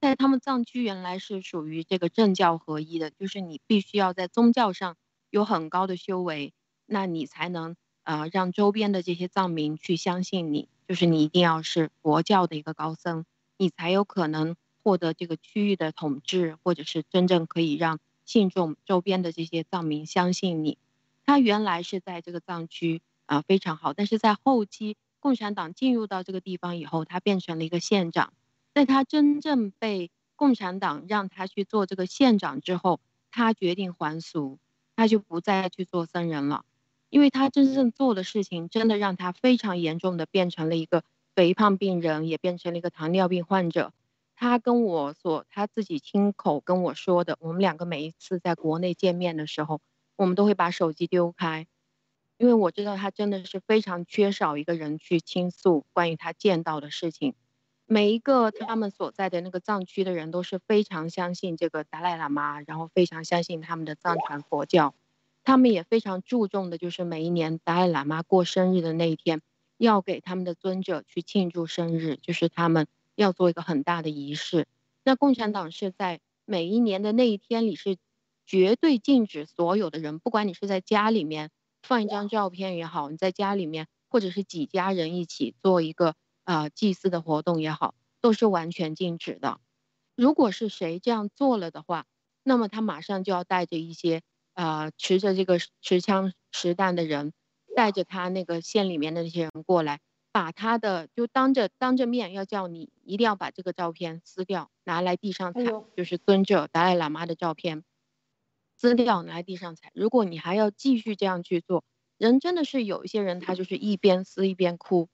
[0.00, 4.96] 在他们藏区原来是属于这个政教合一的，就是你必须要在宗教上
[5.30, 6.52] 有很高的修为，
[6.84, 7.74] 那你才能
[8.04, 13.24] 呃让周边的这些藏民去相信你，就是你一定要是佛教的一个高僧，
[13.58, 20.78] 你才有可能获得这个区域的统治，或者是真正可以让信众周边的这些藏民相信你。
[21.26, 28.32] 他原来是在这个藏区啊非常好，但是在后期共产党进入到这个地方以后，他变成了一个县长。
[28.74, 33.00] 在他真正被共产党让他去做这个县长之后，
[33.30, 34.58] 他决定还俗，
[34.96, 36.64] 他就不再去做僧人了，
[37.14, 41.04] 因为他真正做的事情真的让他非常严重的变成了一个
[41.36, 43.92] 肥胖病人，也变成了一个糖尿病患者。
[44.34, 49.80] 他跟我所他自己亲口跟我说的，我们两个每一次在国内见面的时候，
[50.16, 51.68] 我们都会把手机丢开，
[52.36, 57.34] 因为我知道他真的是非常缺少一个人去倾诉关于他见到的事情。
[57.86, 64.96] 每一个他们所在的那个藏区的人都是非常相信这个达赖喇嘛，然后非常相信他们的藏传佛教，
[65.44, 69.42] 他们也非常注重的就是每一年达赖喇嘛过生日的那一天，
[69.76, 74.66] 要给他们的尊者去庆祝生日，就是他们要做一个很大的仪式。
[75.04, 77.96] 那共产党是在每一年的那一天里是
[78.46, 81.50] 绝对禁止所有的人，不管你是在家里面
[81.82, 86.16] 放一张照片也好，你在家里面或者是几家人一起做一个。
[86.46, 89.60] 啊，祭祀的活动也好，都是完全禁止的。
[90.14, 92.04] 如果是谁这样做了的话，
[92.42, 94.20] 那么他马上就要带着一些
[94.54, 97.32] 呃持着这个持枪实弹的人，
[97.76, 100.00] 带着他那个县里面的那些人过来，
[100.32, 105.60] 把他的就当着当着面要叫你一定要把这个照片撕掉，拿来地上踩，
[105.96, 107.84] 就是尊者达赖喇嘛的照片
[108.76, 109.90] 撕掉拿来地上踩。
[109.94, 111.84] 如果你还要继续这样去做，
[112.16, 115.08] 人真的是有一些人他就是一边撕一边哭。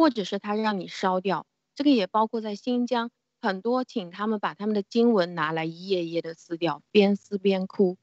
[0.00, 3.10] 或者是他让你烧掉，这个也包括在新疆，
[3.42, 7.98] 很多请他们把他们的经文拿来一页一页的撕掉，边撕边哭。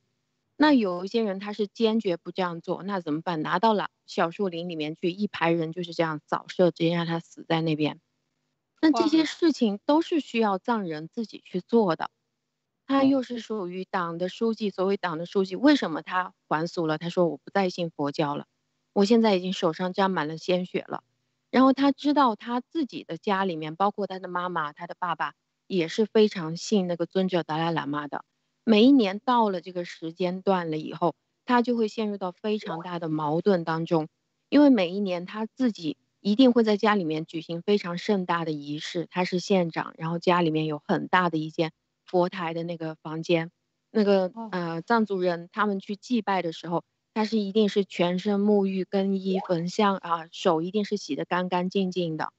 [0.58, 3.41] 那有一些人他是坚决不这样做，那怎么办？
[3.41, 7.99] 拿到了小树林里面去，一排人就是这样扫射，直接让他死在那边。
[8.82, 12.10] 那这些事情都是需要藏人自己去做的。
[12.88, 16.97] 他又是属于党的书记，所谓党的书记，为什么他还俗了？
[16.97, 18.45] 他说我不再信佛教了，
[18.93, 21.03] 我现在已经手上沾满了鲜血了。
[21.51, 25.34] 然后他知道他自己的家里面，包括他的妈妈、他的爸爸，
[25.68, 28.24] 也是非常信那个尊者达赖喇嘛的。
[28.66, 34.09] 每一年到了这个时间段了以后，他就会陷入到非常大的矛盾当中，
[34.49, 39.07] 因为每一年他自己一定会在家里面举行非常盛大的仪式。
[39.09, 41.72] 他是县长，然后家里面有很大的一间
[42.05, 43.51] 佛台的那个房间，
[43.91, 46.84] 那个呃藏族人他们去祭拜的时候。
[47.18, 52.34] 他是一定是全身沐浴、更衣、焚香啊，手一定是洗得干干净净的。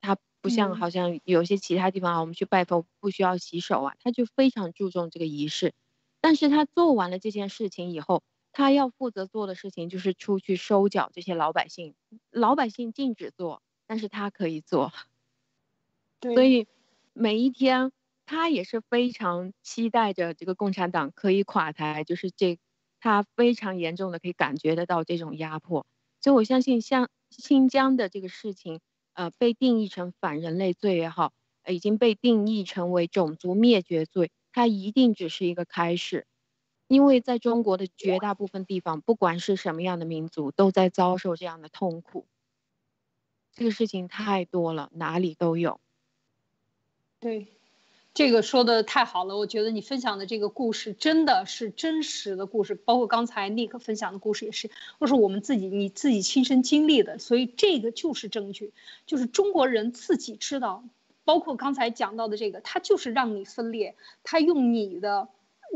[0.00, 5.72] 他不像好像有些其他地方啊，我们去拜佛不需要洗手啊，他就非常注重这个仪式。
[6.20, 8.22] 但是他做完了这件事情以后，
[8.52, 11.94] 他要负责做的事情就是出去收缴这些老百姓，
[12.30, 14.92] 老百姓禁止做，但是他可以做。
[16.20, 16.66] 所以
[17.14, 17.90] 每一天
[18.26, 22.58] 他也是非常期待着这个共产党可以垮台，就是这。
[23.00, 25.84] 他非常严重的可以感觉得到这种压迫，
[26.22, 28.80] 所以我相信像新疆的这个事情，
[29.14, 31.32] 呃，被定义成反人类罪也好，
[31.68, 36.26] 已经被定义成为种族灭绝罪，它一定只是一个开始，
[36.88, 42.26] 因为在中国的绝大部分地方，不管是什么样的民族，都在遭受这样的痛苦。
[43.56, 45.78] 这个事情太多了，哪里都有。
[47.22, 47.63] 对。
[48.14, 58.72] 这个说的太好了，我觉得你分享的这个故事真的是真实的故事，包括刚才尼克分享的故事也是，都是我们自己你自己亲身经历的，所以这个就是证据，
[59.04, 60.84] 就是中国人自己知道，
[61.24, 65.28] 包括刚才讲到的这个，他就是让你分裂，他用你的。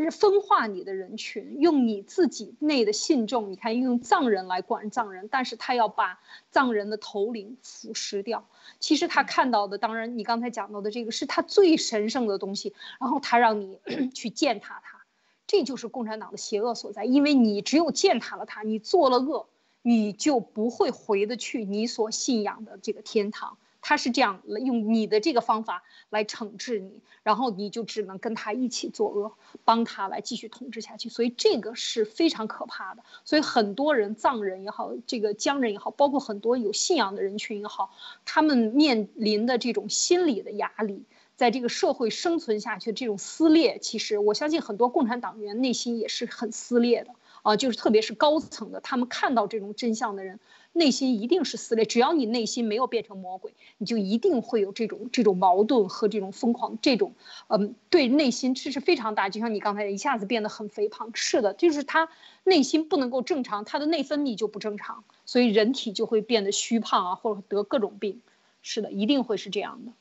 [0.04, 6.20] 是分化你的人群，用你自己内的信众，你看用藏人来管藏人，但是他要把
[6.50, 8.46] 藏人的头领腐蚀掉。
[8.78, 13.78] 其实他看到的，当然你刚才讲到的这个是他最神圣的东西，然后他让你
[14.14, 15.04] 去践踏他，
[15.46, 17.04] 这就是共产党的邪恶所在。
[17.04, 19.46] 因为你只有践踏了他，你做了恶，
[19.82, 23.58] 你就不会回得去你所信仰的这个天堂。
[23.88, 29.32] 他是这样用你的这个方法来惩治你，然后你就只能跟他一起作恶，
[29.64, 31.08] 帮他来继续统治下去。
[31.08, 33.02] 所以这个是非常可怕的。
[33.24, 37.94] 所以很多人藏人也好，这个疆人也好，包括很多有信仰的人群也好，
[38.26, 41.06] 他们面临的这种心理的压力。
[41.34, 50.40] 在这个社会生存下去，这种撕裂，其实我相信很多共产党员内心也是很撕裂的啊，就是特别是高层的，他们看到这种真相的人，
[50.72, 51.84] 内心一定是撕裂。
[51.84, 57.14] 只要你内心没有变成魔鬼，你就一定会有这种这种矛盾和这种疯狂，这种
[57.48, 59.28] 嗯，对内心其实非常大。
[59.28, 62.08] 就像你刚才一下子变得很肥胖，是的，就是他
[62.44, 68.20] 内心不能够正常，他的内分泌就不正常，所以人体就会变得虚胖啊，或者得各种病。
[68.62, 69.92] 是的，一定会是这样的。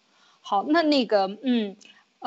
[0.41, 1.75] 好，那那个，嗯，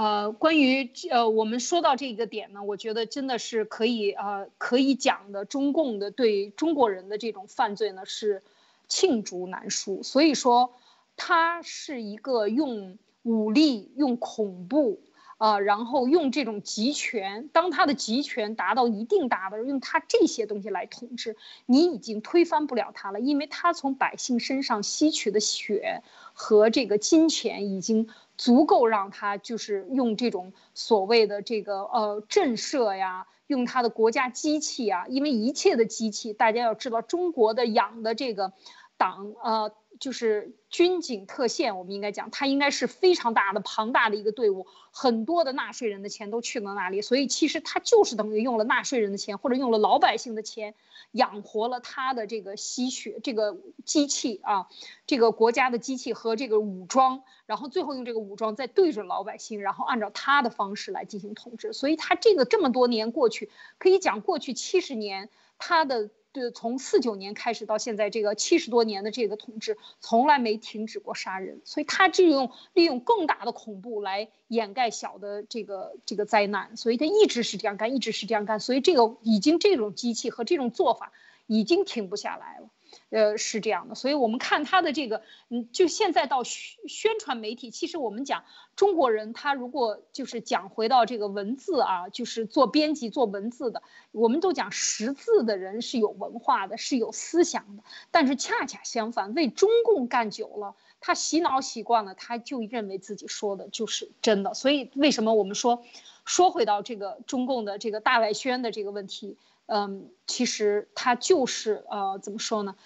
[0.01, 8.42] 呃，关于呃，我们说到这个点呢，我觉得真的是可以，呃，可以讲的，中共的对中国人的这种犯罪呢是
[8.88, 10.72] 罄竹难书，所以说，
[11.18, 15.03] 它是一个用武力、用恐怖。
[15.36, 21.34] 啊，然后用这种集权，当他的集权达到一定大的，用他这些东西来统治，
[21.64, 26.03] 你已经推翻不了他了，因为他从百姓身上吸取的血
[26.34, 28.11] 和这个金钱已经
[28.41, 38.55] 足够让他就是用这种所谓的这个呃震慑呀，用他的国家机器啊，因为一切的机器，大家要知道中国的养的这个
[38.97, 39.72] 党呃。
[40.01, 50.74] 就是军警特线，我们应该讲，它应该是非常大的、庞大的一个队伍，很多的纳税人的钱都去了那里，所以其实它就是等于用了纳税人的钱，或者用了老百姓的钱，
[51.12, 54.68] 养活了他的这个吸血这个机器啊，
[55.07, 65.28] 这个国家的机器和这个武装，然后最后用这个武装再对准老百姓，然后按照他的方式来进行统治，所以他这个这么多年过去，可以讲过去七十年
[65.59, 66.09] 他的。
[66.33, 81.12] 对，从四九年开始到现在，这个七十多年的这个统治，从来没停止过杀人，所以他只用利用更大的恐怖来掩盖小的这个这个灾难，所以他一直是这样干，一直是这样干，所以这个已经这种机器和这种做法
[81.49, 82.68] 已经停不下来了。
[83.11, 88.45] 呃，是这样的，所以我们看他的这个，嗯，就现在到宣宣传媒体，其实我们讲
[88.76, 93.82] 中国人，他如果就是讲回到这个文字啊，就是做编辑做文字的，
[94.12, 105.84] 我们都讲识字的人是有文化的，是有思想的，但是恰恰相反，为中共干久了，他洗脑习惯了，他就认为自己说的就是真的，所以为什么我们说，
[106.31, 112.76] 说回到这个中共的这个大外宣的这个问题，嗯，其实它就是呃，怎么说呢？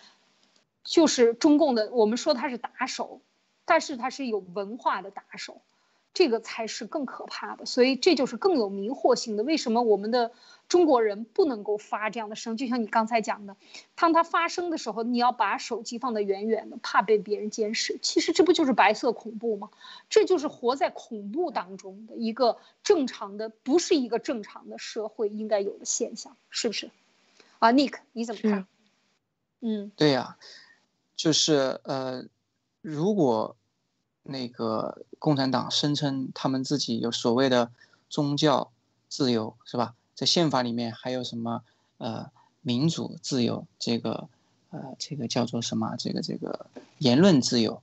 [0.83, 3.21] 就是中共的，我们说他是打手，
[3.67, 5.61] 但是他是有文化的打手，
[6.15, 7.67] 这个才是更可怕的。
[7.67, 9.43] 所以这就是更有迷惑性的。
[9.45, 10.33] 为什么我们的
[10.75, 12.57] 中国人不能够发这样的声？
[12.57, 13.57] 就像你刚才讲的，
[13.95, 17.97] 当他发声的时候，你要把手机放得远远的，怕被别人监视。
[18.03, 19.71] 其实这不就是白色恐怖吗？
[20.11, 26.91] 这就是活在恐怖当中的一个正常的，不是一个正常的社会应该有的现象，是不是？
[27.61, 28.67] 啊，Nick，你怎么看？
[29.61, 30.37] 嗯，对呀。
[31.15, 32.25] 就是呃，
[32.81, 33.55] 如果
[34.25, 37.71] 那个共产党声称他们自己有所谓的
[38.09, 38.73] 宗教
[39.09, 39.95] 自由，是吧？
[40.15, 41.63] 在宪法里面还有什么
[41.99, 42.31] 呃
[42.63, 43.67] 民主自由？
[43.79, 44.29] 这个
[44.71, 45.97] 呃这个叫做什么？
[45.97, 46.67] 这个这个
[46.99, 47.83] 言论自由？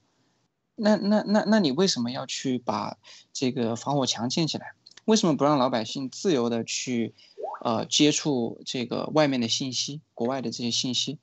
[0.75, 2.97] 那那那那你为什么要去把
[3.34, 4.73] 这个防火墙建起来？
[5.05, 7.13] 为什么不让老百姓自由的去
[7.63, 11.19] 呃接触这个外面的信息，国外的这些信息，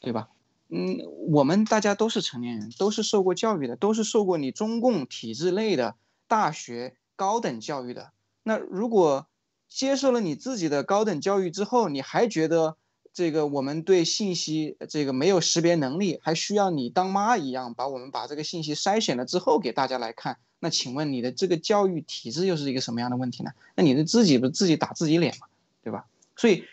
[0.00, 0.28] 对吧？
[0.68, 0.98] 嗯，
[1.28, 5.94] 我们大家都是成年人，都是受过教育的，都是受过你中共体制内的
[6.26, 8.10] 大学高等教育的。
[8.42, 9.26] 那如果
[9.68, 12.76] 接受了你自己的高等教育之后，你还觉得
[13.12, 20.38] 这个我们对信息这个没有识别能力，还需要你当妈一样把我们把这个信息筛选了之后给大家来看？
[20.58, 23.50] 那请问你的这个教育体制又是一个什么样的问题呢？
[23.74, 25.46] 那你的自己不自己打自己脸嘛，
[25.82, 26.06] 对吧？
[26.36, 26.64] 所以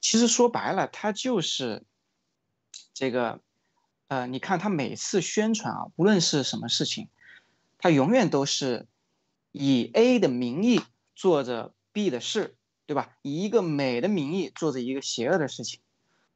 [0.00, 1.82] 其实说白了，它就是。
[2.94, 3.40] 这个，
[4.08, 7.06] 呃，你看他每次宣传啊，无论是什么事情，
[7.78, 8.88] 他永远都是
[9.52, 10.80] 以 A 的名义
[11.14, 12.54] 做着 B 的事，
[12.86, 13.16] 对吧？
[13.22, 15.80] 以一个美的名义做着一个邪恶的事情。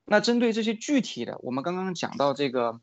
[0.04, 2.80] 那针对这些具体的，我们刚刚讲到这个，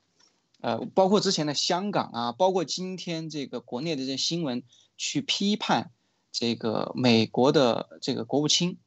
[0.62, 4.64] 呃，包括之前的香港啊，包括今天这个国内的这些新闻，
[4.96, 5.92] 去批判
[6.32, 8.78] 这个美国的这个国务卿，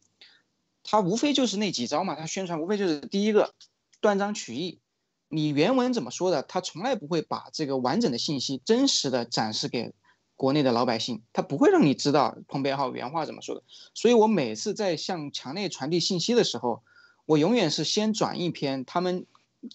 [0.82, 3.52] 他无非就是那几招嘛，他宣传无非就是第一个
[4.00, 4.80] 断章取义。
[5.28, 6.42] 你原文怎么说的？
[6.42, 9.92] 他从来不会把这个完整的信息真实的展示给
[10.36, 13.62] 国内的老百姓，他不会让你知道蓬佩奥原话怎么说的。
[13.94, 16.82] 所以我每次在向墙内传递信息的时候，
[17.26, 19.26] 我永远是先转一篇他们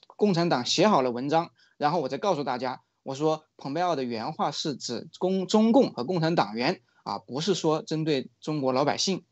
[0.06, 9.24] 共产党写好了文章，然后我再告诉大家我说蓬佩奥的原话是指共中共和共产党员啊，不是说针对中国老百姓，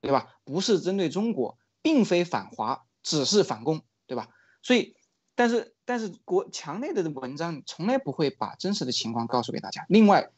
[0.00, 0.34] 对吧？
[0.44, 4.28] 不是针对中国，并非反华，只是反共，对吧？
[4.62, 4.96] 所以，
[5.34, 9.84] 但是但是国墙内的文章从来不会把真实的情况告诉给大家。
[9.90, 10.30] 另外，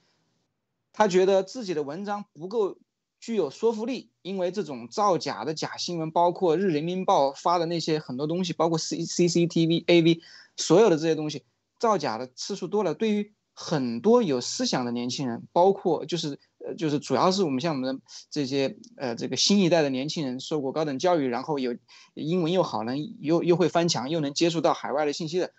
[0.98, 2.76] 他觉得自己的文章不够
[3.20, 10.20] 具有说服力，因为这种造假的假新闻，包括日人民报发的那些很多东西，包括 C C C T V A V，
[10.56, 11.44] 所有的这些东西。
[11.78, 21.76] 造假的次数多了，对于很多有思想的年轻人，包括就是呃就是主要是我们像我们的这些呃这个新一代的年轻人，受过高等教育，然后有
[22.14, 25.52] 英文又好，能又又会翻墙，又能接触到海外的信息的，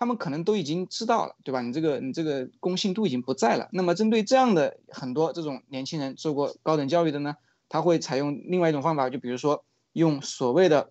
[0.00, 1.60] 他们可能都已经知道了，对吧？
[1.60, 3.68] 你这个你这个公信度已经不在了。
[3.70, 7.36] 那么针对这样的很多这种年轻人，受过高等教育的呢，
[7.68, 10.90] 他会采用另外一种方法，就比如说用所谓的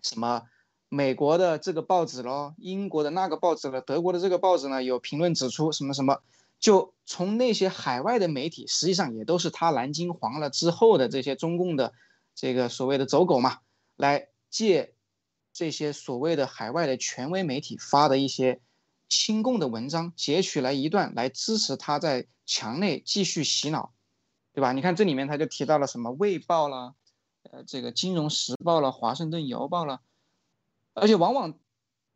[0.00, 0.44] 什么。
[0.88, 6.20] 美国的这个报纸咯，英国的那个报纸了，德国的这个报纸呢，有评论指出什么什么，
[6.60, 11.92] 就从那些海外的媒体，实际上也都是他南京黄了之后的这些中共的
[12.36, 13.58] 这个所谓的走狗嘛，
[13.96, 14.94] 来借
[15.56, 18.60] 这些所谓的海外的权威媒体发的一些
[19.08, 23.94] 亲共的文章，截取来一段来支持他在墙内继续洗脑，
[24.52, 24.72] 对吧？
[24.72, 26.94] 你看这里面他就提到了什么《卫报》了，
[27.44, 30.02] 呃，这个《金融时报》了，《华盛顿邮报》了。
[30.92, 31.58] 而且往往，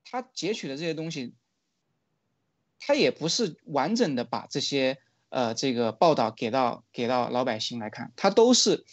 [0.04, 1.32] 他截取的这些东西，
[2.78, 4.98] 他也不是完整的把这些
[5.30, 8.84] 呃这个报道给到给到老百姓来看，他都是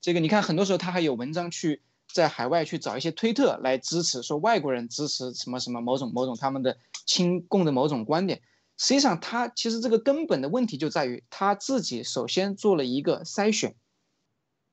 [0.00, 1.82] 这个你看很多时候他还有文章去
[2.12, 8.40] 在海外去找一些推特来支持，说外国人支持什么什么某种某种他们的亲共的某种观点，
[8.76, 13.74] 实际上他其实这个根本的问题就在于他自己首先做了一个筛选，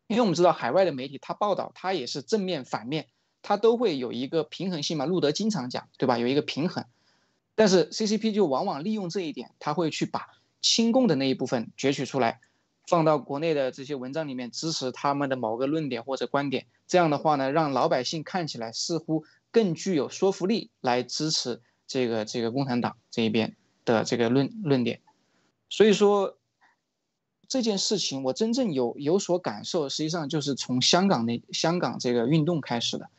[0.07, 3.07] 因为我们知道海外的媒体他报道他也是正面反面。
[3.43, 5.05] 它都会有一个平衡性嘛？
[5.05, 6.17] 路德经常讲，对吧？
[6.17, 6.83] 有一个平衡，
[7.55, 10.27] 但是 CCP 就往往利用这一点，他会去把
[10.59, 12.41] 亲共的那一部分攫取出来，
[12.87, 16.65] 放到国内的这些文章里面支持他们的某个论点或者观点。
[16.87, 25.01] 这样的话呢，让老百姓看起来似乎更具有说服力，来支持这个这个共产党这一边的这个论论点。
[25.69, 26.37] 所以说。
[27.49, 33.09] 这件事情我真正有有所感受，实际上就是从香港那香港这个运动开始的，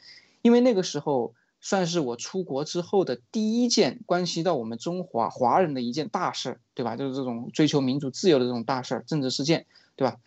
[0.43, 6.95] 因为那个时候算是我出国之后的第一件关系到我们中华华人的一件大事儿，对吧？
[6.95, 9.65] 就是这种追求民主自由的这种大事儿，政治事件，
[9.97, 10.19] 对吧？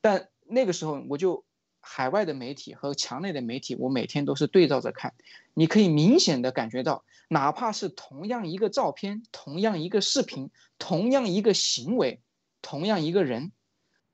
[0.00, 1.44] 但那个时候我就
[1.92, 5.12] 海外的媒体和墙内的媒体，我每天都是对照着看，
[5.54, 12.20] 你可以明显的感觉到，哪怕是同样一个照片，同样一个视频，同样一个行为。
[12.62, 13.50] 同样一个人，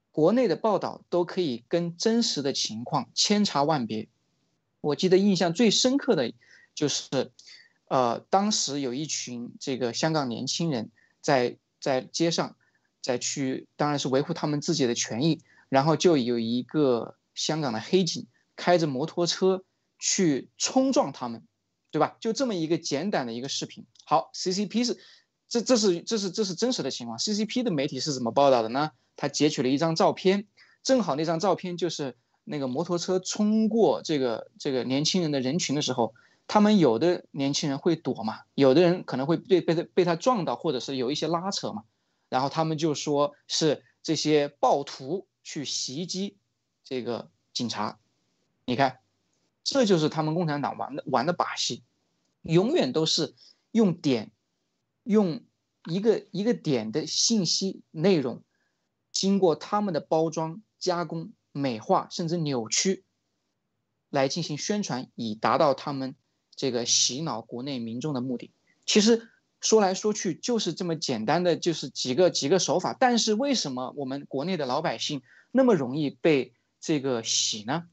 [0.09, 4.07] 国内的报道都可以跟真实的情况千差万别。
[4.81, 6.33] 我记得印象最深刻的，
[6.73, 7.31] 就是，
[7.89, 10.89] 呃，当时有一群这个香港年轻人
[11.21, 12.55] 在在街上，
[13.01, 15.41] 在去，当然是维护他们自己的权益。
[15.69, 18.27] 然后就有一个香港的黑警
[18.57, 19.63] 开着摩托车
[19.97, 21.47] 去冲撞他们，
[21.91, 22.17] 对吧？
[22.19, 23.85] 就这么一个简短的一个视频。
[24.03, 24.97] 好，CCP 是。
[25.49, 27.17] 这这是这是这是真实的情况。
[27.17, 28.91] CCP 的媒体是怎么报道的呢？
[29.15, 30.45] 他截取了一张照片，
[30.83, 36.13] 正好那张照片就是那个摩托车冲过这个这个年轻人的人群的时候，
[36.47, 41.83] 他们有的年轻人会躲嘛，有的人可能会被被他被他撞到，或者是有一些拉扯嘛，
[42.27, 46.35] 然后他们就说是这些暴徒去袭击
[46.87, 47.99] 这个警察。
[48.63, 48.99] 你看，
[49.63, 51.83] 这就是他们共产党玩的玩的把戏，
[52.43, 53.35] 永远都是
[53.71, 54.31] 用点。
[55.03, 55.41] 用
[55.85, 58.43] 一个一个点的信息内容，
[59.09, 63.05] 经过他们的包装、加工、美化，甚至扭曲，
[64.09, 66.13] 来进行宣传，以达到他们
[66.57, 68.51] 这个洗脑国内民众的目的。
[68.85, 69.29] 其实
[69.61, 72.93] 说来说去就是这么简单的，就是几个几个手法。
[72.93, 75.21] 但是为什么我们国内的老百姓
[75.51, 77.87] 那么容易被这个喜呢？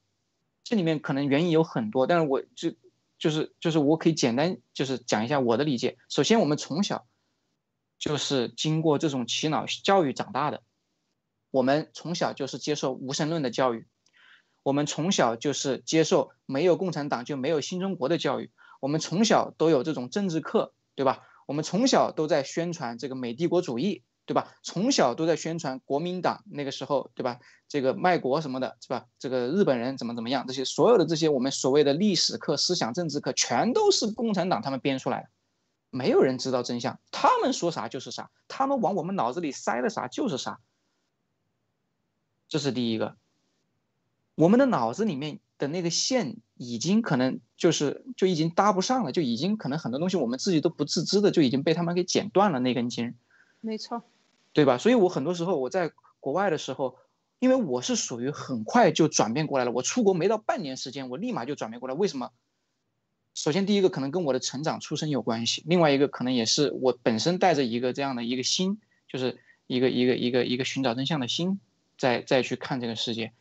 [0.63, 2.75] 这里面可能原因有很多，但是我就。
[3.17, 5.97] 就是就是我可以简单就是讲一下我的理解。
[6.11, 7.07] 首先，我们从小
[7.99, 10.63] 就是经过这种洗脑教育长大的，
[11.51, 13.87] 我们从小就是接受无神论的教育，
[14.63, 21.23] 我们从小就是接受没有共产党就没有新中国的教育，我们从小都有这种政治课，对吧？
[21.47, 24.03] 我们从小都在宣传这个美帝国主义。
[24.27, 24.55] 对吧？
[24.63, 27.41] 从小都在宣传国民党那个时候，对吧？
[27.69, 29.07] 这个卖国什么的，是吧？
[29.19, 30.47] 这个日本人怎么怎么样？
[30.47, 35.29] 这些所有的这些我们所谓的历史课、思想政治课，全都是共产党他们编出来的，
[35.91, 40.61] 没有人知道真相，他们说啥就是啥，他们往我们脑子里塞了啥就是啥。
[42.49, 43.17] 这是第一个，
[44.37, 53.15] 我们的脑子里面的那个线已经可能就是就已经搭不上了，就已经可能很多东西我们自己都不自知的就已经被他们给剪断了那根筋。
[53.61, 54.05] 没错，
[54.55, 54.79] 对吧？
[54.79, 56.97] 所以我很多时候我在国外的时候，
[57.41, 61.95] 因为我是属于很快就转变过来了，我出国没到半年时间，我立马就转变过来。
[61.95, 62.31] 为什么？
[63.35, 71.59] 首先第一个可能跟我的成长出身有关系，另外一个可能也是我本身带着一个这样的一个心，就是一个一个一个一个寻找真相的心，
[71.99, 73.33] 再再去看这个世界。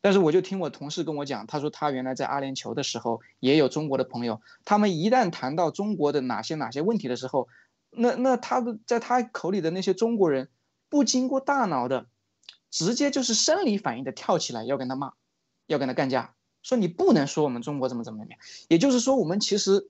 [0.00, 7.46] 但是我就听我同事跟我讲，他说他原来在阿联酋的时候也有中国的朋友，他们一旦谈到中国的哪些哪些问题的时候，
[7.92, 10.48] 那那他的在他口里的那些中国人，
[10.88, 12.06] 不经过大脑的，
[12.70, 15.12] 直接就是生理反应的跳起来要跟他骂，
[15.66, 18.40] 要跟他干架，说你不能说我们中国怎么怎么怎么样。
[18.68, 19.88] 也就是说，我们其实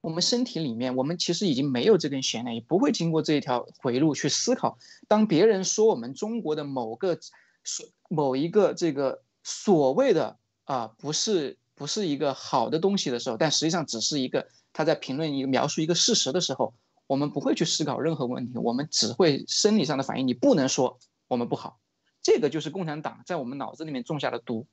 [0.00, 4.78] 我们身体里面，我们其实已经没有这根弦了，也不会经过这一条回路去思考。
[5.08, 7.18] 当别人说我们中国的某个
[7.64, 9.22] 说某一个这个。
[9.48, 16.74] 所谓的啊，不是不是一个好的东西的时候，但实际上只是一个他在评论一个描述一个事实的时候，
[17.06, 20.26] 我们不会去思考任何问题，我们只会生理上的反应。
[20.26, 20.98] 你不能说
[21.28, 21.78] 我们不好，
[22.22, 24.66] 这个就是共产党在我们脑子里面种下的毒。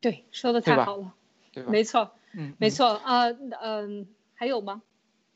[0.00, 1.14] 对，说的太好了，
[1.52, 1.70] 对吧？
[1.70, 4.82] 没错，嗯，没错啊，嗯，还有吗？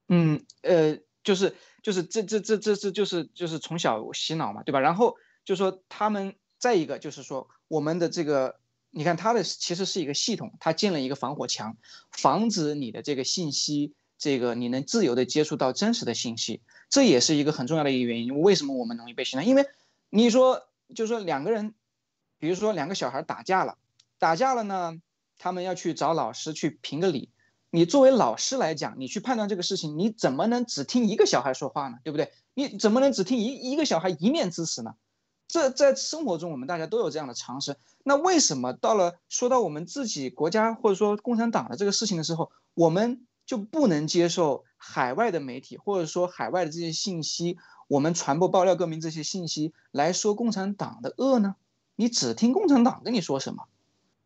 [0.08, 4.80] 嗯，呃，就是就是这这这这这就是就是从小洗脑嘛，对吧？
[4.80, 6.34] 然后就说他们。
[6.60, 11.78] 再一个就是说，我们的这个，你看它的其实是一个系统，它建了一个防火墙，
[12.12, 16.60] 防止你的这个信息，这个你能自由的接触到真实的信息，
[16.90, 18.40] 这也是一个很重要的一个原因。
[18.40, 19.42] 为什么我们容易被洗脑？
[19.42, 19.66] 因为
[20.10, 21.74] 你说，就是说两个人，
[22.38, 23.78] 比如说两个小孩打架了，
[24.18, 25.00] 打架了呢，
[25.38, 27.30] 他们要去找老师去评个理。
[27.70, 31.98] 你作为老师来讲，你去判断这个事情，你怎么能只听一个小孩说话呢？
[32.04, 32.30] 对不对？
[32.52, 34.96] 你怎么能只听一一个小孩一面之词呢？
[35.48, 37.76] 这在生活中，我们大家都有这样的常识。
[38.02, 51.56] 那为什么到了说到我们自己国家或者说共产党的这个事情的时候，我们就不能接受海外的媒体或者说海外的这些信息，我们传播爆料革命这些信息来说共产党的恶呢？
[51.96, 53.64] 你只听共产党跟你说什么，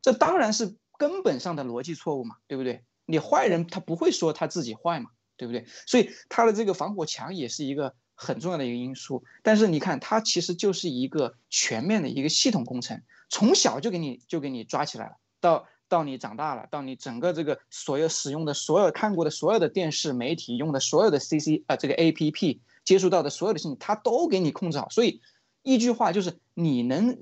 [0.02, 2.84] 这当然是根本上的逻辑错误嘛，对不对？
[3.06, 5.08] 你坏人他不会说他自己坏嘛，
[5.38, 5.64] 对不对？
[5.86, 7.94] 所以他的这个防火墙也是一个。
[8.16, 24.88] 很重要的一个因素，但是你看，它其实就是一个全面的一个系统工程，从小就给你就给你抓起来了，到到你长大了，到你整个这个所有使用的所有看过的所有的电视媒体用的所有的 C C 啊这个 A P P 接触到的所有的信息，它都给你控制好。
[24.88, 25.20] 所以
[25.62, 27.16] 一句话就是，你能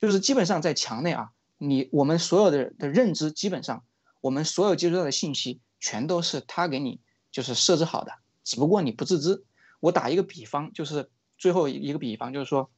[0.00, 3.84] 就是基本上在墙内啊，你我们所有的的认知，基本上
[4.22, 6.98] 我们所有接触到的信息，全都是他给你
[7.30, 8.12] 就是设置好的，
[8.44, 9.44] 只不过你不自知。
[9.80, 12.70] 我打一个比方，就是最后一个比方，就是说，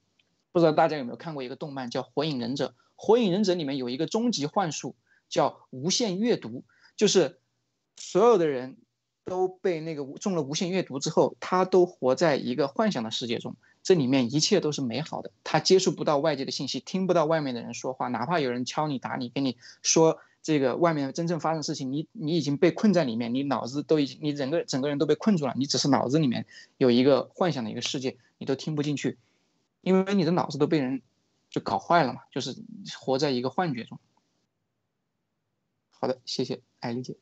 [0.51, 2.67] 不知道大家有没有看过一个动漫叫《火影忍者》。
[3.01, 4.97] 《火影忍者》里面有一个终极幻术
[5.29, 6.65] 叫无限阅读，
[6.97, 7.39] 就是
[7.97, 8.77] 所有的人
[9.25, 20.21] 都被那个中了无限阅读之后，他都活在一个幻想的世界中，这里面一切都是美好的，他接触不到外界的信息，听不到外面的人说话，哪怕有人敲你打你，跟你说。
[20.41, 26.47] 这个外面的真正发生的事情，你你已经被困在里面，你脑子都已经，你整个整个人都被困住了，你只是脑子里面
[26.79, 29.19] 有一个幻想的一个世界，你都听不进去，
[29.83, 31.03] 因为你的脑子都被人
[31.51, 32.57] 就搞坏了嘛，就是
[32.99, 33.99] 活在一个幻觉中。
[36.01, 37.17] 好的，谢谢艾丽姐。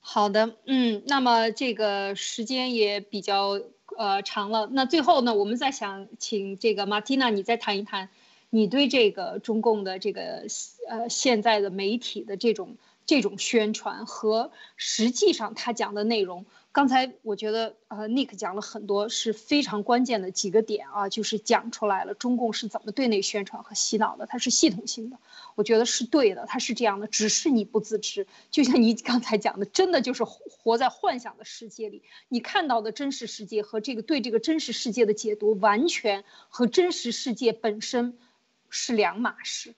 [0.00, 3.60] 好的，嗯，那么这个时间也比较
[3.96, 8.08] 呃长了，那最后呢，我们再想请这个马蒂娜，你再谈一谈。
[8.50, 10.46] 你对这个中共的这个
[10.88, 25.18] 呃现在的媒体的这种这种宣传和实际上他讲的内容，刚才我觉得呃 Nick 讲了很多是非常关键的几个点啊，就是讲出来了中共是怎么对内宣传和洗脑的，它是系统性的，
[25.54, 28.26] 我觉得是对的，它是这样的，只是你不自知。
[28.50, 38.18] 就像你刚才讲的，真的就是活在幻想的世界里，你看到的真实世界和这个对这个真实世界的解读，完全和真实世界本身。
[38.70, 39.74] 是两码事，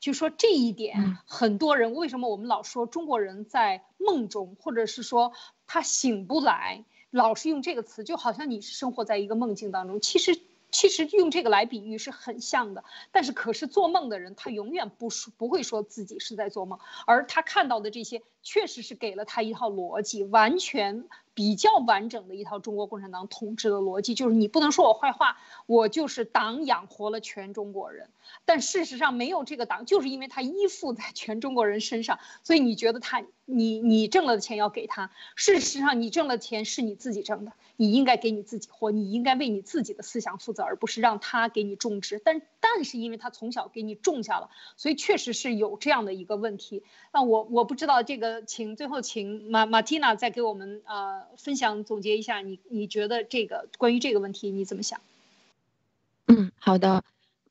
[0.00, 5.32] 就说这一点，很多人为什么我们老说中国人在梦中，或者是说
[5.72, 10.02] 他醒不来，老是用这个词，就好像你是生活在一个梦境当中。
[10.02, 10.38] 其实，
[10.70, 12.84] 其实用这个来比喻是很像的。
[13.10, 28.10] 但是，可是做梦的人，他永远不说不会说自己是在做梦，而他看到的这些确实是给了他一套逻辑，完全比较完整的一套中国共产党统治的逻辑，就是你不能说我坏话，我就是党养活了全中国人。
[28.44, 35.10] 但事实上没有这个党，就是因为他依附在全中国人身上，所以你觉得他，你你挣了的钱要给他。
[35.34, 42.20] 事实上你挣了钱是你自己挣的，你应该给你自己活，你应该为你自己的思想负责，而不是让他给你种植。
[42.24, 46.84] 但但是因为他从小给你种下了，所以确实是有这样的一个问题。
[47.12, 55.00] 那我我不知道这个，请最后请马马蒂娜再给我们呃分享总结一下，你你觉得这个关于这个问题你怎么想？
[56.28, 57.04] 嗯，好的。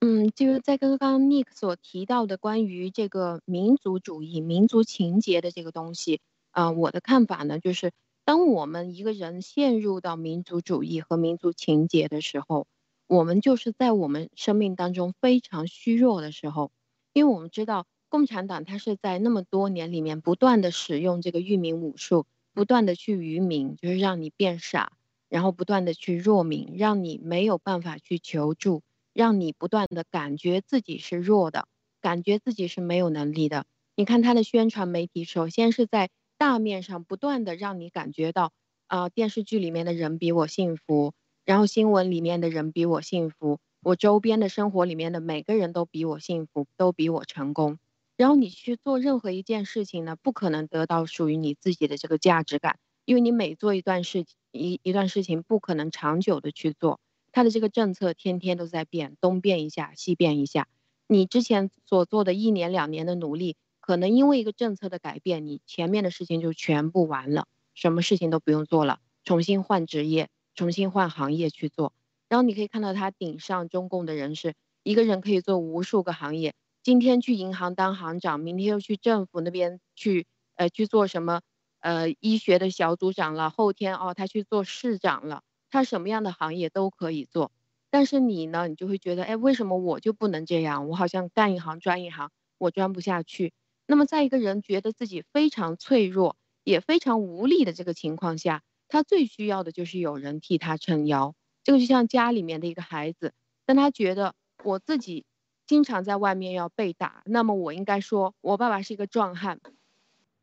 [0.03, 7.91] 嗯，就是在刚刚 Nick 所提到的关于这个民族主义、民族情节的这个东西，啊，我的看法呢，就是
[8.25, 12.65] 当我们一个人陷入到民族主义和民族情节的时候，
[13.05, 16.71] 我们就是在我们生命当中非常虚弱的时候，
[17.13, 24.91] 因为我们知道共产党它是在那么多年里面不断的使用这个愚民武术，不断的去愚民，就是让你变傻，
[25.30, 28.84] 然后不断的去弱民，让你没有办法去求助。
[29.14, 31.68] 让你不断的感觉自己是弱的，
[31.99, 33.66] 感觉自己是没有能力的。
[33.93, 38.53] 你看他的宣传媒体，首先是在大面上不断的让你感觉到，
[38.88, 47.80] 啊，电视剧里面的人比我幸福，然后新闻里面的人比我幸福，我周边的生活里面的每个人都比我幸福，都比我成功。
[48.22, 56.99] 然后你去做任何一件事情呢，不可能得到属于你自己的这个价值感，因为你每做一段事一一段事情，不可能长久的去做。
[57.32, 60.67] 他的这个政策天天都在变，东变一下，西变一下。
[61.07, 71.91] 你之前所做的一年两年的努力，可能因为一个政策的改变，你前面的事情就全部完了，什么事情都不用做了，重新换职业，重新换行业去做。
[72.30, 74.53] 然后你可以看到他顶上中共的人是
[74.84, 76.53] 一个人可以做无数个行业，
[76.84, 80.25] 今天去银行当行长，明天又去政府那边去，
[80.55, 81.41] 呃，去做什么，
[81.79, 85.43] 呃，医学的小组长了，后天哦，他去做市长了。
[85.69, 87.51] 他什么样的行业都可以做，
[87.89, 90.89] 但是你呢，你就会觉得，哎，为什么我就不能这样？
[90.89, 93.53] 我好像干一行专一行，我钻不下去。
[93.86, 101.36] 那么，在一个人觉得自己非常脆弱，也非常无力的这个情况下，他最需要的就是有人替他撑腰。
[101.63, 103.34] 这个就像家里面的一个孩子，
[103.65, 105.25] 当他觉得我自己
[105.72, 109.61] 经常在外面要被打，那么我应该说，我爸爸是一个壮汉，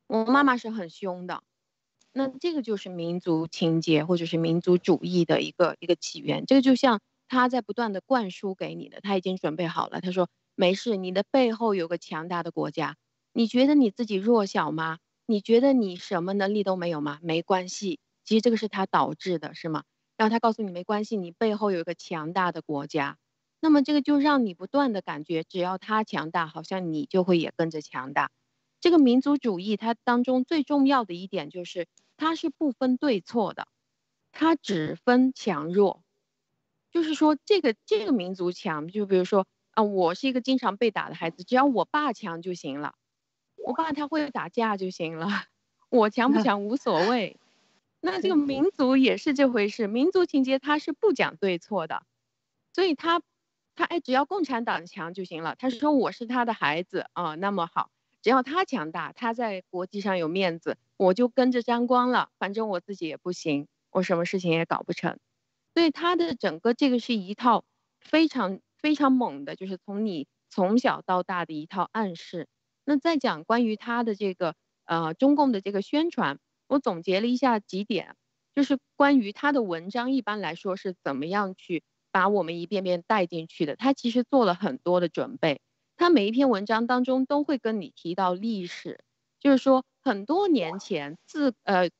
[0.07, 1.43] 我妈妈是很凶的。
[2.15, 6.47] 那这个就是民族情节或者是民族主义的一个一个起源。
[6.47, 10.01] 这个就像他在不断的灌输给你的，他已经准备好了。
[10.01, 12.97] 他说：“没事，你的背后有个强大的国家。
[13.35, 14.97] 你觉得你自己弱小吗？
[15.27, 17.19] 你觉得你什么能力都没有吗？
[17.21, 19.83] 没关系，其实这个是他导致的，是吗？
[20.17, 23.19] 然后他告诉你没关系，你背后有一个强大的国家。
[23.61, 28.31] 那么这个就让你不断的感觉，只要他强大，好像你就会也跟着强大。
[28.81, 31.87] 这个民族主义它当中最重要的一点就是。
[32.21, 33.69] 它是不分对错的，
[34.33, 36.03] 它只分强弱，
[36.91, 42.97] 就是说这个这个民族强，就比如说啊，我是一个经常被打的孩子，只要我爸强就行了，
[43.65, 45.29] 我爸他会打架就行了，
[45.91, 47.37] 我强不 强无所谓。
[48.01, 52.03] 那这个民族也是这回事，民族情节它是不讲对错的，
[52.73, 53.23] 所以他
[53.79, 55.55] 他哎，只要共产党强就行了。
[55.57, 57.91] 他说我是他的孩子啊，那么好。
[58.23, 62.31] 只要他强大，他在国际上有面子，我就跟着沾光了。
[62.41, 65.21] 反正我自己也不行，我什么事情也搞不成。
[65.75, 67.65] 所以他的整个这个是一套
[68.01, 72.49] 非常非常猛的，就是从你从小到大的一套暗示。
[72.85, 74.57] 那再讲关于他的这个
[74.87, 78.17] 呃中共的这个宣传，我总结了一下几点，
[78.57, 83.77] 就是关于他的文章一般来说是怎么样去把我们一遍遍带进去的。
[83.77, 85.61] 他其实做了很多的准备。
[85.97, 89.01] 他每一篇文章当中都会跟你提到历史，
[89.41, 91.91] 就是说很多年前，自呃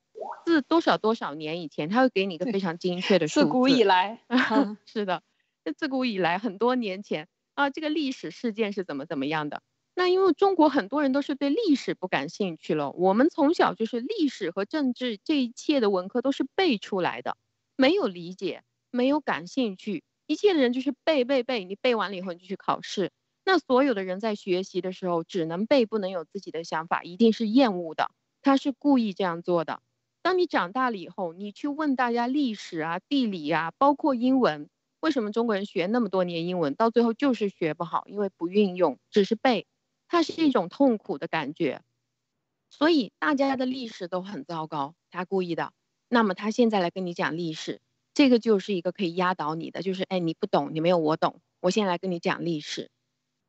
[0.45, 3.45] 自多少多少年以前，他会给你一个非常精确的数字。
[3.45, 4.21] 自古以来，
[4.85, 5.21] 是的，
[5.65, 9.61] 那自古以来很多年前啊，这个历史事件是怎么怎么样的？
[9.95, 17.35] 那因为中国很多人都是对历史不感兴趣了，我们从小就是历史和政治这一切的文科都是背出来的，
[17.75, 23.11] 没有理解，没有感兴趣，一切的人就是背背背，你背完了以后你就去考试。
[23.45, 28.11] 那所有的人在学习的时候只能背，不能有自己的想法，一定是厌恶的。
[28.41, 29.81] 他是故意这样做的。
[30.21, 34.69] 当你长大了以后，你去问大家历史啊、地理啊，包括英文，
[34.99, 38.03] 为什么中国人学那么多年英文，到最后就是学不好？
[38.07, 39.65] 因为不运用，只是背，
[40.07, 41.81] 它是一种痛苦的感觉。
[42.69, 45.73] 所以大家的历史都很糟糕，他故意的。
[46.07, 47.81] 那么他现在来跟你讲历史，
[48.19, 51.39] 这个就是一个可以压倒你的，就是哎，你不懂，你没有我懂。
[51.61, 52.89] 我现在来跟你讲历史。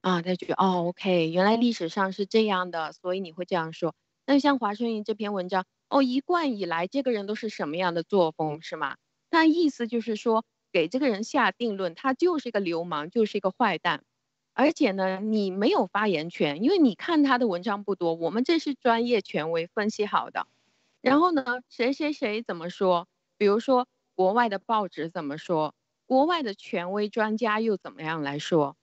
[0.01, 3.97] 啊，他觉得哦，OK，原来历史上是这样的，所以你会这样说。
[4.27, 8.97] 那像华春莹这篇文章，哦，一贯以来这个人都是什么样的作风，是吗？
[9.29, 14.05] 那意思就是说，给这个人下定论，他就是一个流氓，就是一个坏蛋，
[14.55, 20.47] 而且呢，你没有发言权，因为你看他的文章不多，我们这是专业权威分析好的。
[21.01, 23.09] 然后呢，谁谁谁怎么说？
[23.37, 23.89] 比如说
[24.21, 25.75] 国外的报纸怎么说？
[26.05, 28.77] 国外的权威专家又怎么样来说？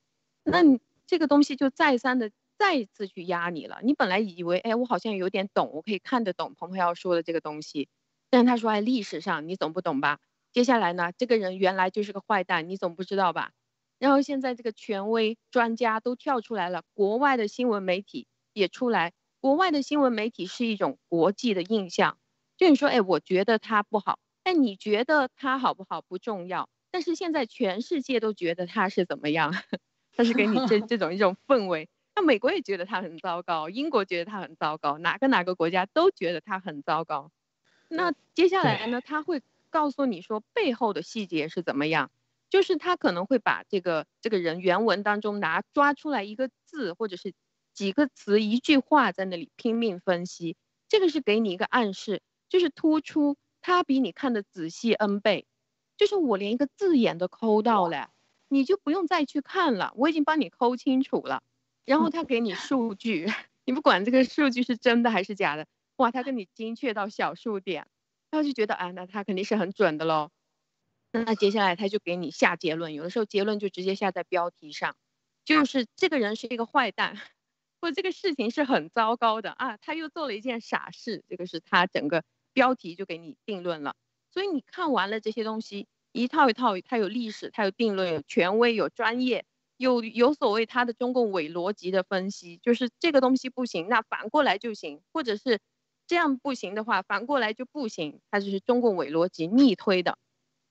[0.44, 3.78] 那你这个东西就再三的再一次去压你了。
[3.84, 7.88] 你本来以为，哎，我好像有点懂，我可以看得懂彭佩奥说的这个东西，
[8.32, 10.18] 但他说，哎，历史上你总不懂吧？
[10.54, 13.52] 接下来呢，这个人原来就是个坏蛋，你总不知道吧？
[14.00, 22.18] 然后现在这个权威专家都跳出来了，国外的新闻媒体也出来，国外的新闻媒体是一种国际的印象，
[22.58, 24.18] 就你说，哎，我觉得他不好，
[24.48, 26.70] 哎，你觉得他好不好不重要。
[26.90, 29.52] 但是现在全世界都觉得他是怎么样？
[30.16, 31.90] 他是给你这 这种一种氛围。
[32.16, 37.30] 那美国也觉得他很糟糕，英国觉得他很糟糕，哪个哪个国家都觉得他很糟糕。
[37.90, 39.02] 那接下来呢？
[39.02, 42.10] 他会告诉你说背后的细节是怎么样？
[42.50, 47.34] 就是他可能会把这个这个人原文当中拿抓出来一个字或者是
[47.74, 50.56] 几个词一句话在那里拼命分析。
[50.88, 53.36] 这个是给你一个暗示，就是突出
[53.68, 55.46] 他比你看的仔细 n 倍。
[55.98, 58.12] 就是我连一个字眼都抠到了，
[58.48, 61.44] 你就不用再去看了，我已经帮你抠清楚了。
[61.84, 63.26] 然后他给你数据，
[63.66, 67.88] 你不管这个数据是真的还是假的，哇，他跟你精确到小数点，
[68.32, 70.30] 他就觉得啊，那他肯定是很准的喽。
[71.12, 74.96] 那接下来他就给你下结论，有的时候结论就直接下在标题上，
[75.44, 77.20] 就是这个人是一个坏蛋，
[77.82, 82.24] 或这个事情是很糟糕的啊，他又做了一件傻事，这个是他整个
[82.58, 83.94] 标题就给你定论了。
[84.32, 89.46] 所以你看完了这些东西，一套一套，它有历史，它有定论，有权威，有专业，
[89.78, 95.60] 有有所谓它的中共伪逻辑的分析，就是这个东西不行，那反过来就行，或者是
[96.08, 100.18] 这样不行的话，反过来就不行，它就是中共伪逻辑逆推的，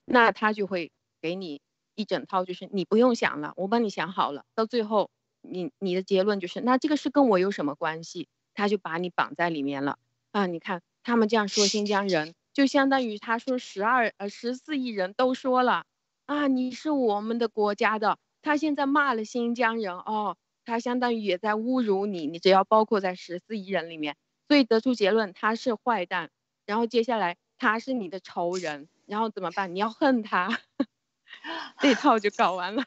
[0.03, 1.61] 那他就会给你
[1.95, 5.09] 一整套，就是你不用想了，我帮你想好了，到最后
[5.41, 8.27] 你你的结论就是，那这个是跟我有什么关系？
[8.53, 9.99] 他就把你绑在里面了
[10.31, 10.47] 啊！
[10.47, 12.35] 你看他们这样说新疆人。
[12.53, 15.85] 就相当于他说十二呃十四亿人都说了
[16.25, 18.17] 啊，你是我们的国家的。
[18.41, 20.35] 他现在骂了新疆人哦，
[20.65, 22.27] 他相当于也在侮辱你。
[22.27, 24.17] 你只要包括在十四亿人里面，
[24.49, 26.29] 所以得出结论他是坏蛋。
[26.65, 29.73] 然后接下来他是你的仇人，然后怎么办？
[29.73, 30.59] 你要恨他，
[31.79, 32.83] 这套就搞完了。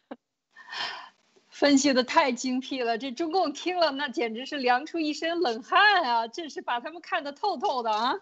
[1.61, 6.27] 分析的太精辟了，这中共听了那简直是凉出一身冷汗啊！
[6.27, 8.15] 真是把他们看得透透的啊！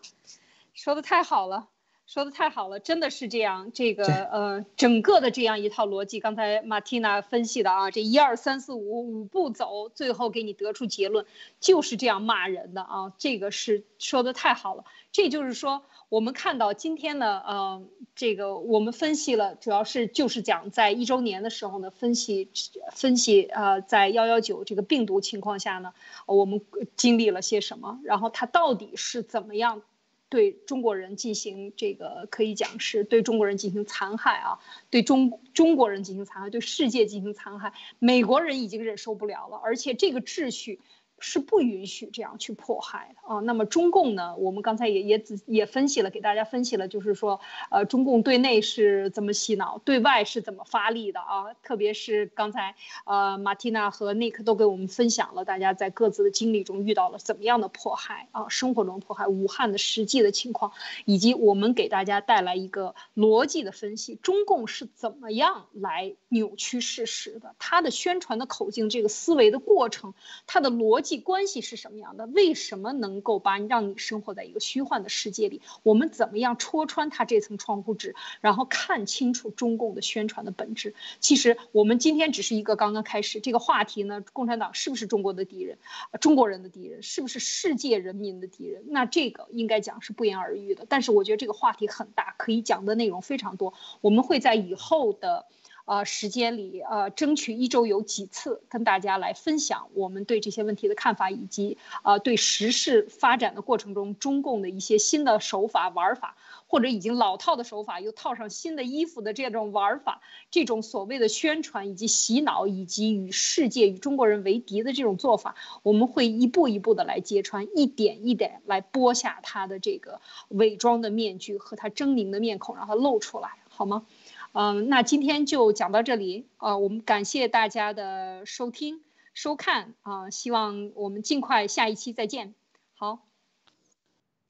[0.75, 1.69] 说的太好了，
[2.09, 3.71] 说的太好了，真的是这样。
[3.73, 11.25] 这个呃，整个的这样一套逻辑，刚才马蒂娜分析的啊，这一二三四五五步走，最后给你得出结论，
[11.61, 13.13] 就是这样骂人的啊。
[13.19, 14.83] 这个是说的太好了。
[15.13, 17.83] 这就是说，我们看到今天呢，呃，
[18.15, 22.51] 这个我们分析了，主要是就是讲在一周年的时候呢，分析
[22.93, 25.93] 分析呃，在幺幺九这个病毒情况下呢，
[26.25, 26.63] 我们
[26.97, 29.83] 经历了些什么，然后它到底是怎么样。
[30.31, 34.59] 对中国人进行这个可以讲是对中国人进行残害啊，
[34.91, 40.81] 对中中国人进行残害，对世界进行残害，美国人已经忍受不了了，而且这个秩序。
[41.19, 43.41] 是不允许这样去迫害的啊。
[43.41, 44.37] 那么中共呢？
[44.37, 47.41] 我们刚才也也也分析了，给大家分析了，就是说，
[47.71, 51.55] 呃，中共对内是怎么洗脑，对外是怎么发力的啊？
[51.63, 58.49] 特别是刚才，呃，马蒂娜和尼克都给我们分享了，大家在各自的经历中遇到了怎么样的迫害啊？
[58.49, 60.73] 生活中迫害，武汉的实际的情况，
[61.05, 67.55] 以及我们给大家带来一个逻辑的分析，中共是怎么样来扭曲事实的？
[67.59, 70.15] 他的宣传的口径，这个思维的过程，
[70.47, 71.08] 他的逻辑。
[71.09, 72.27] 际关系是什么样的？
[72.27, 75.63] 为什么能够把让你生活在一个虚幻的世界里？
[75.83, 80.95] 我们怎么样戳穿它这层窗户纸，然后看清楚中共的宣传的本质？
[81.21, 84.23] 其实我们今天只是一个刚刚开始这个话题呢。
[84.35, 85.79] 共产党是不是中国的敌人？
[86.21, 88.85] 中国人的敌人是不是世界人民的敌人？
[88.89, 90.85] 那这个应该讲是不言而喻的。
[90.89, 93.73] 但是我觉得这个话题很大，可以讲的内容非常多。
[94.03, 95.47] 我们会在以后的。
[95.89, 106.37] 呃，时间里，呃，争取一周有几次跟大家来分享我们对这些问题的看法，以及呃，对时事发展的过程中中共的一些新的手法玩法，
[106.67, 110.21] 或者已经老套的手法又套上新的衣服的这种玩法，
[110.51, 124.05] 这种所谓的宣传以及洗脑，以及与世界与中国人为敌的这种做法，我们会一步一步的来揭穿，一点一点来剥下他的这个伪装的面具和他狰狞的面孔，让他露出来，好吗？
[124.53, 129.03] 嗯，那今天就讲到这里啊，我们感谢大家的收听
[129.35, 132.55] 收看啊，希望我们尽快下一期再见，
[132.95, 133.27] 好。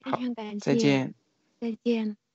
[0.01, 1.13] 非常感谢，再见。
[1.59, 2.28] 再见。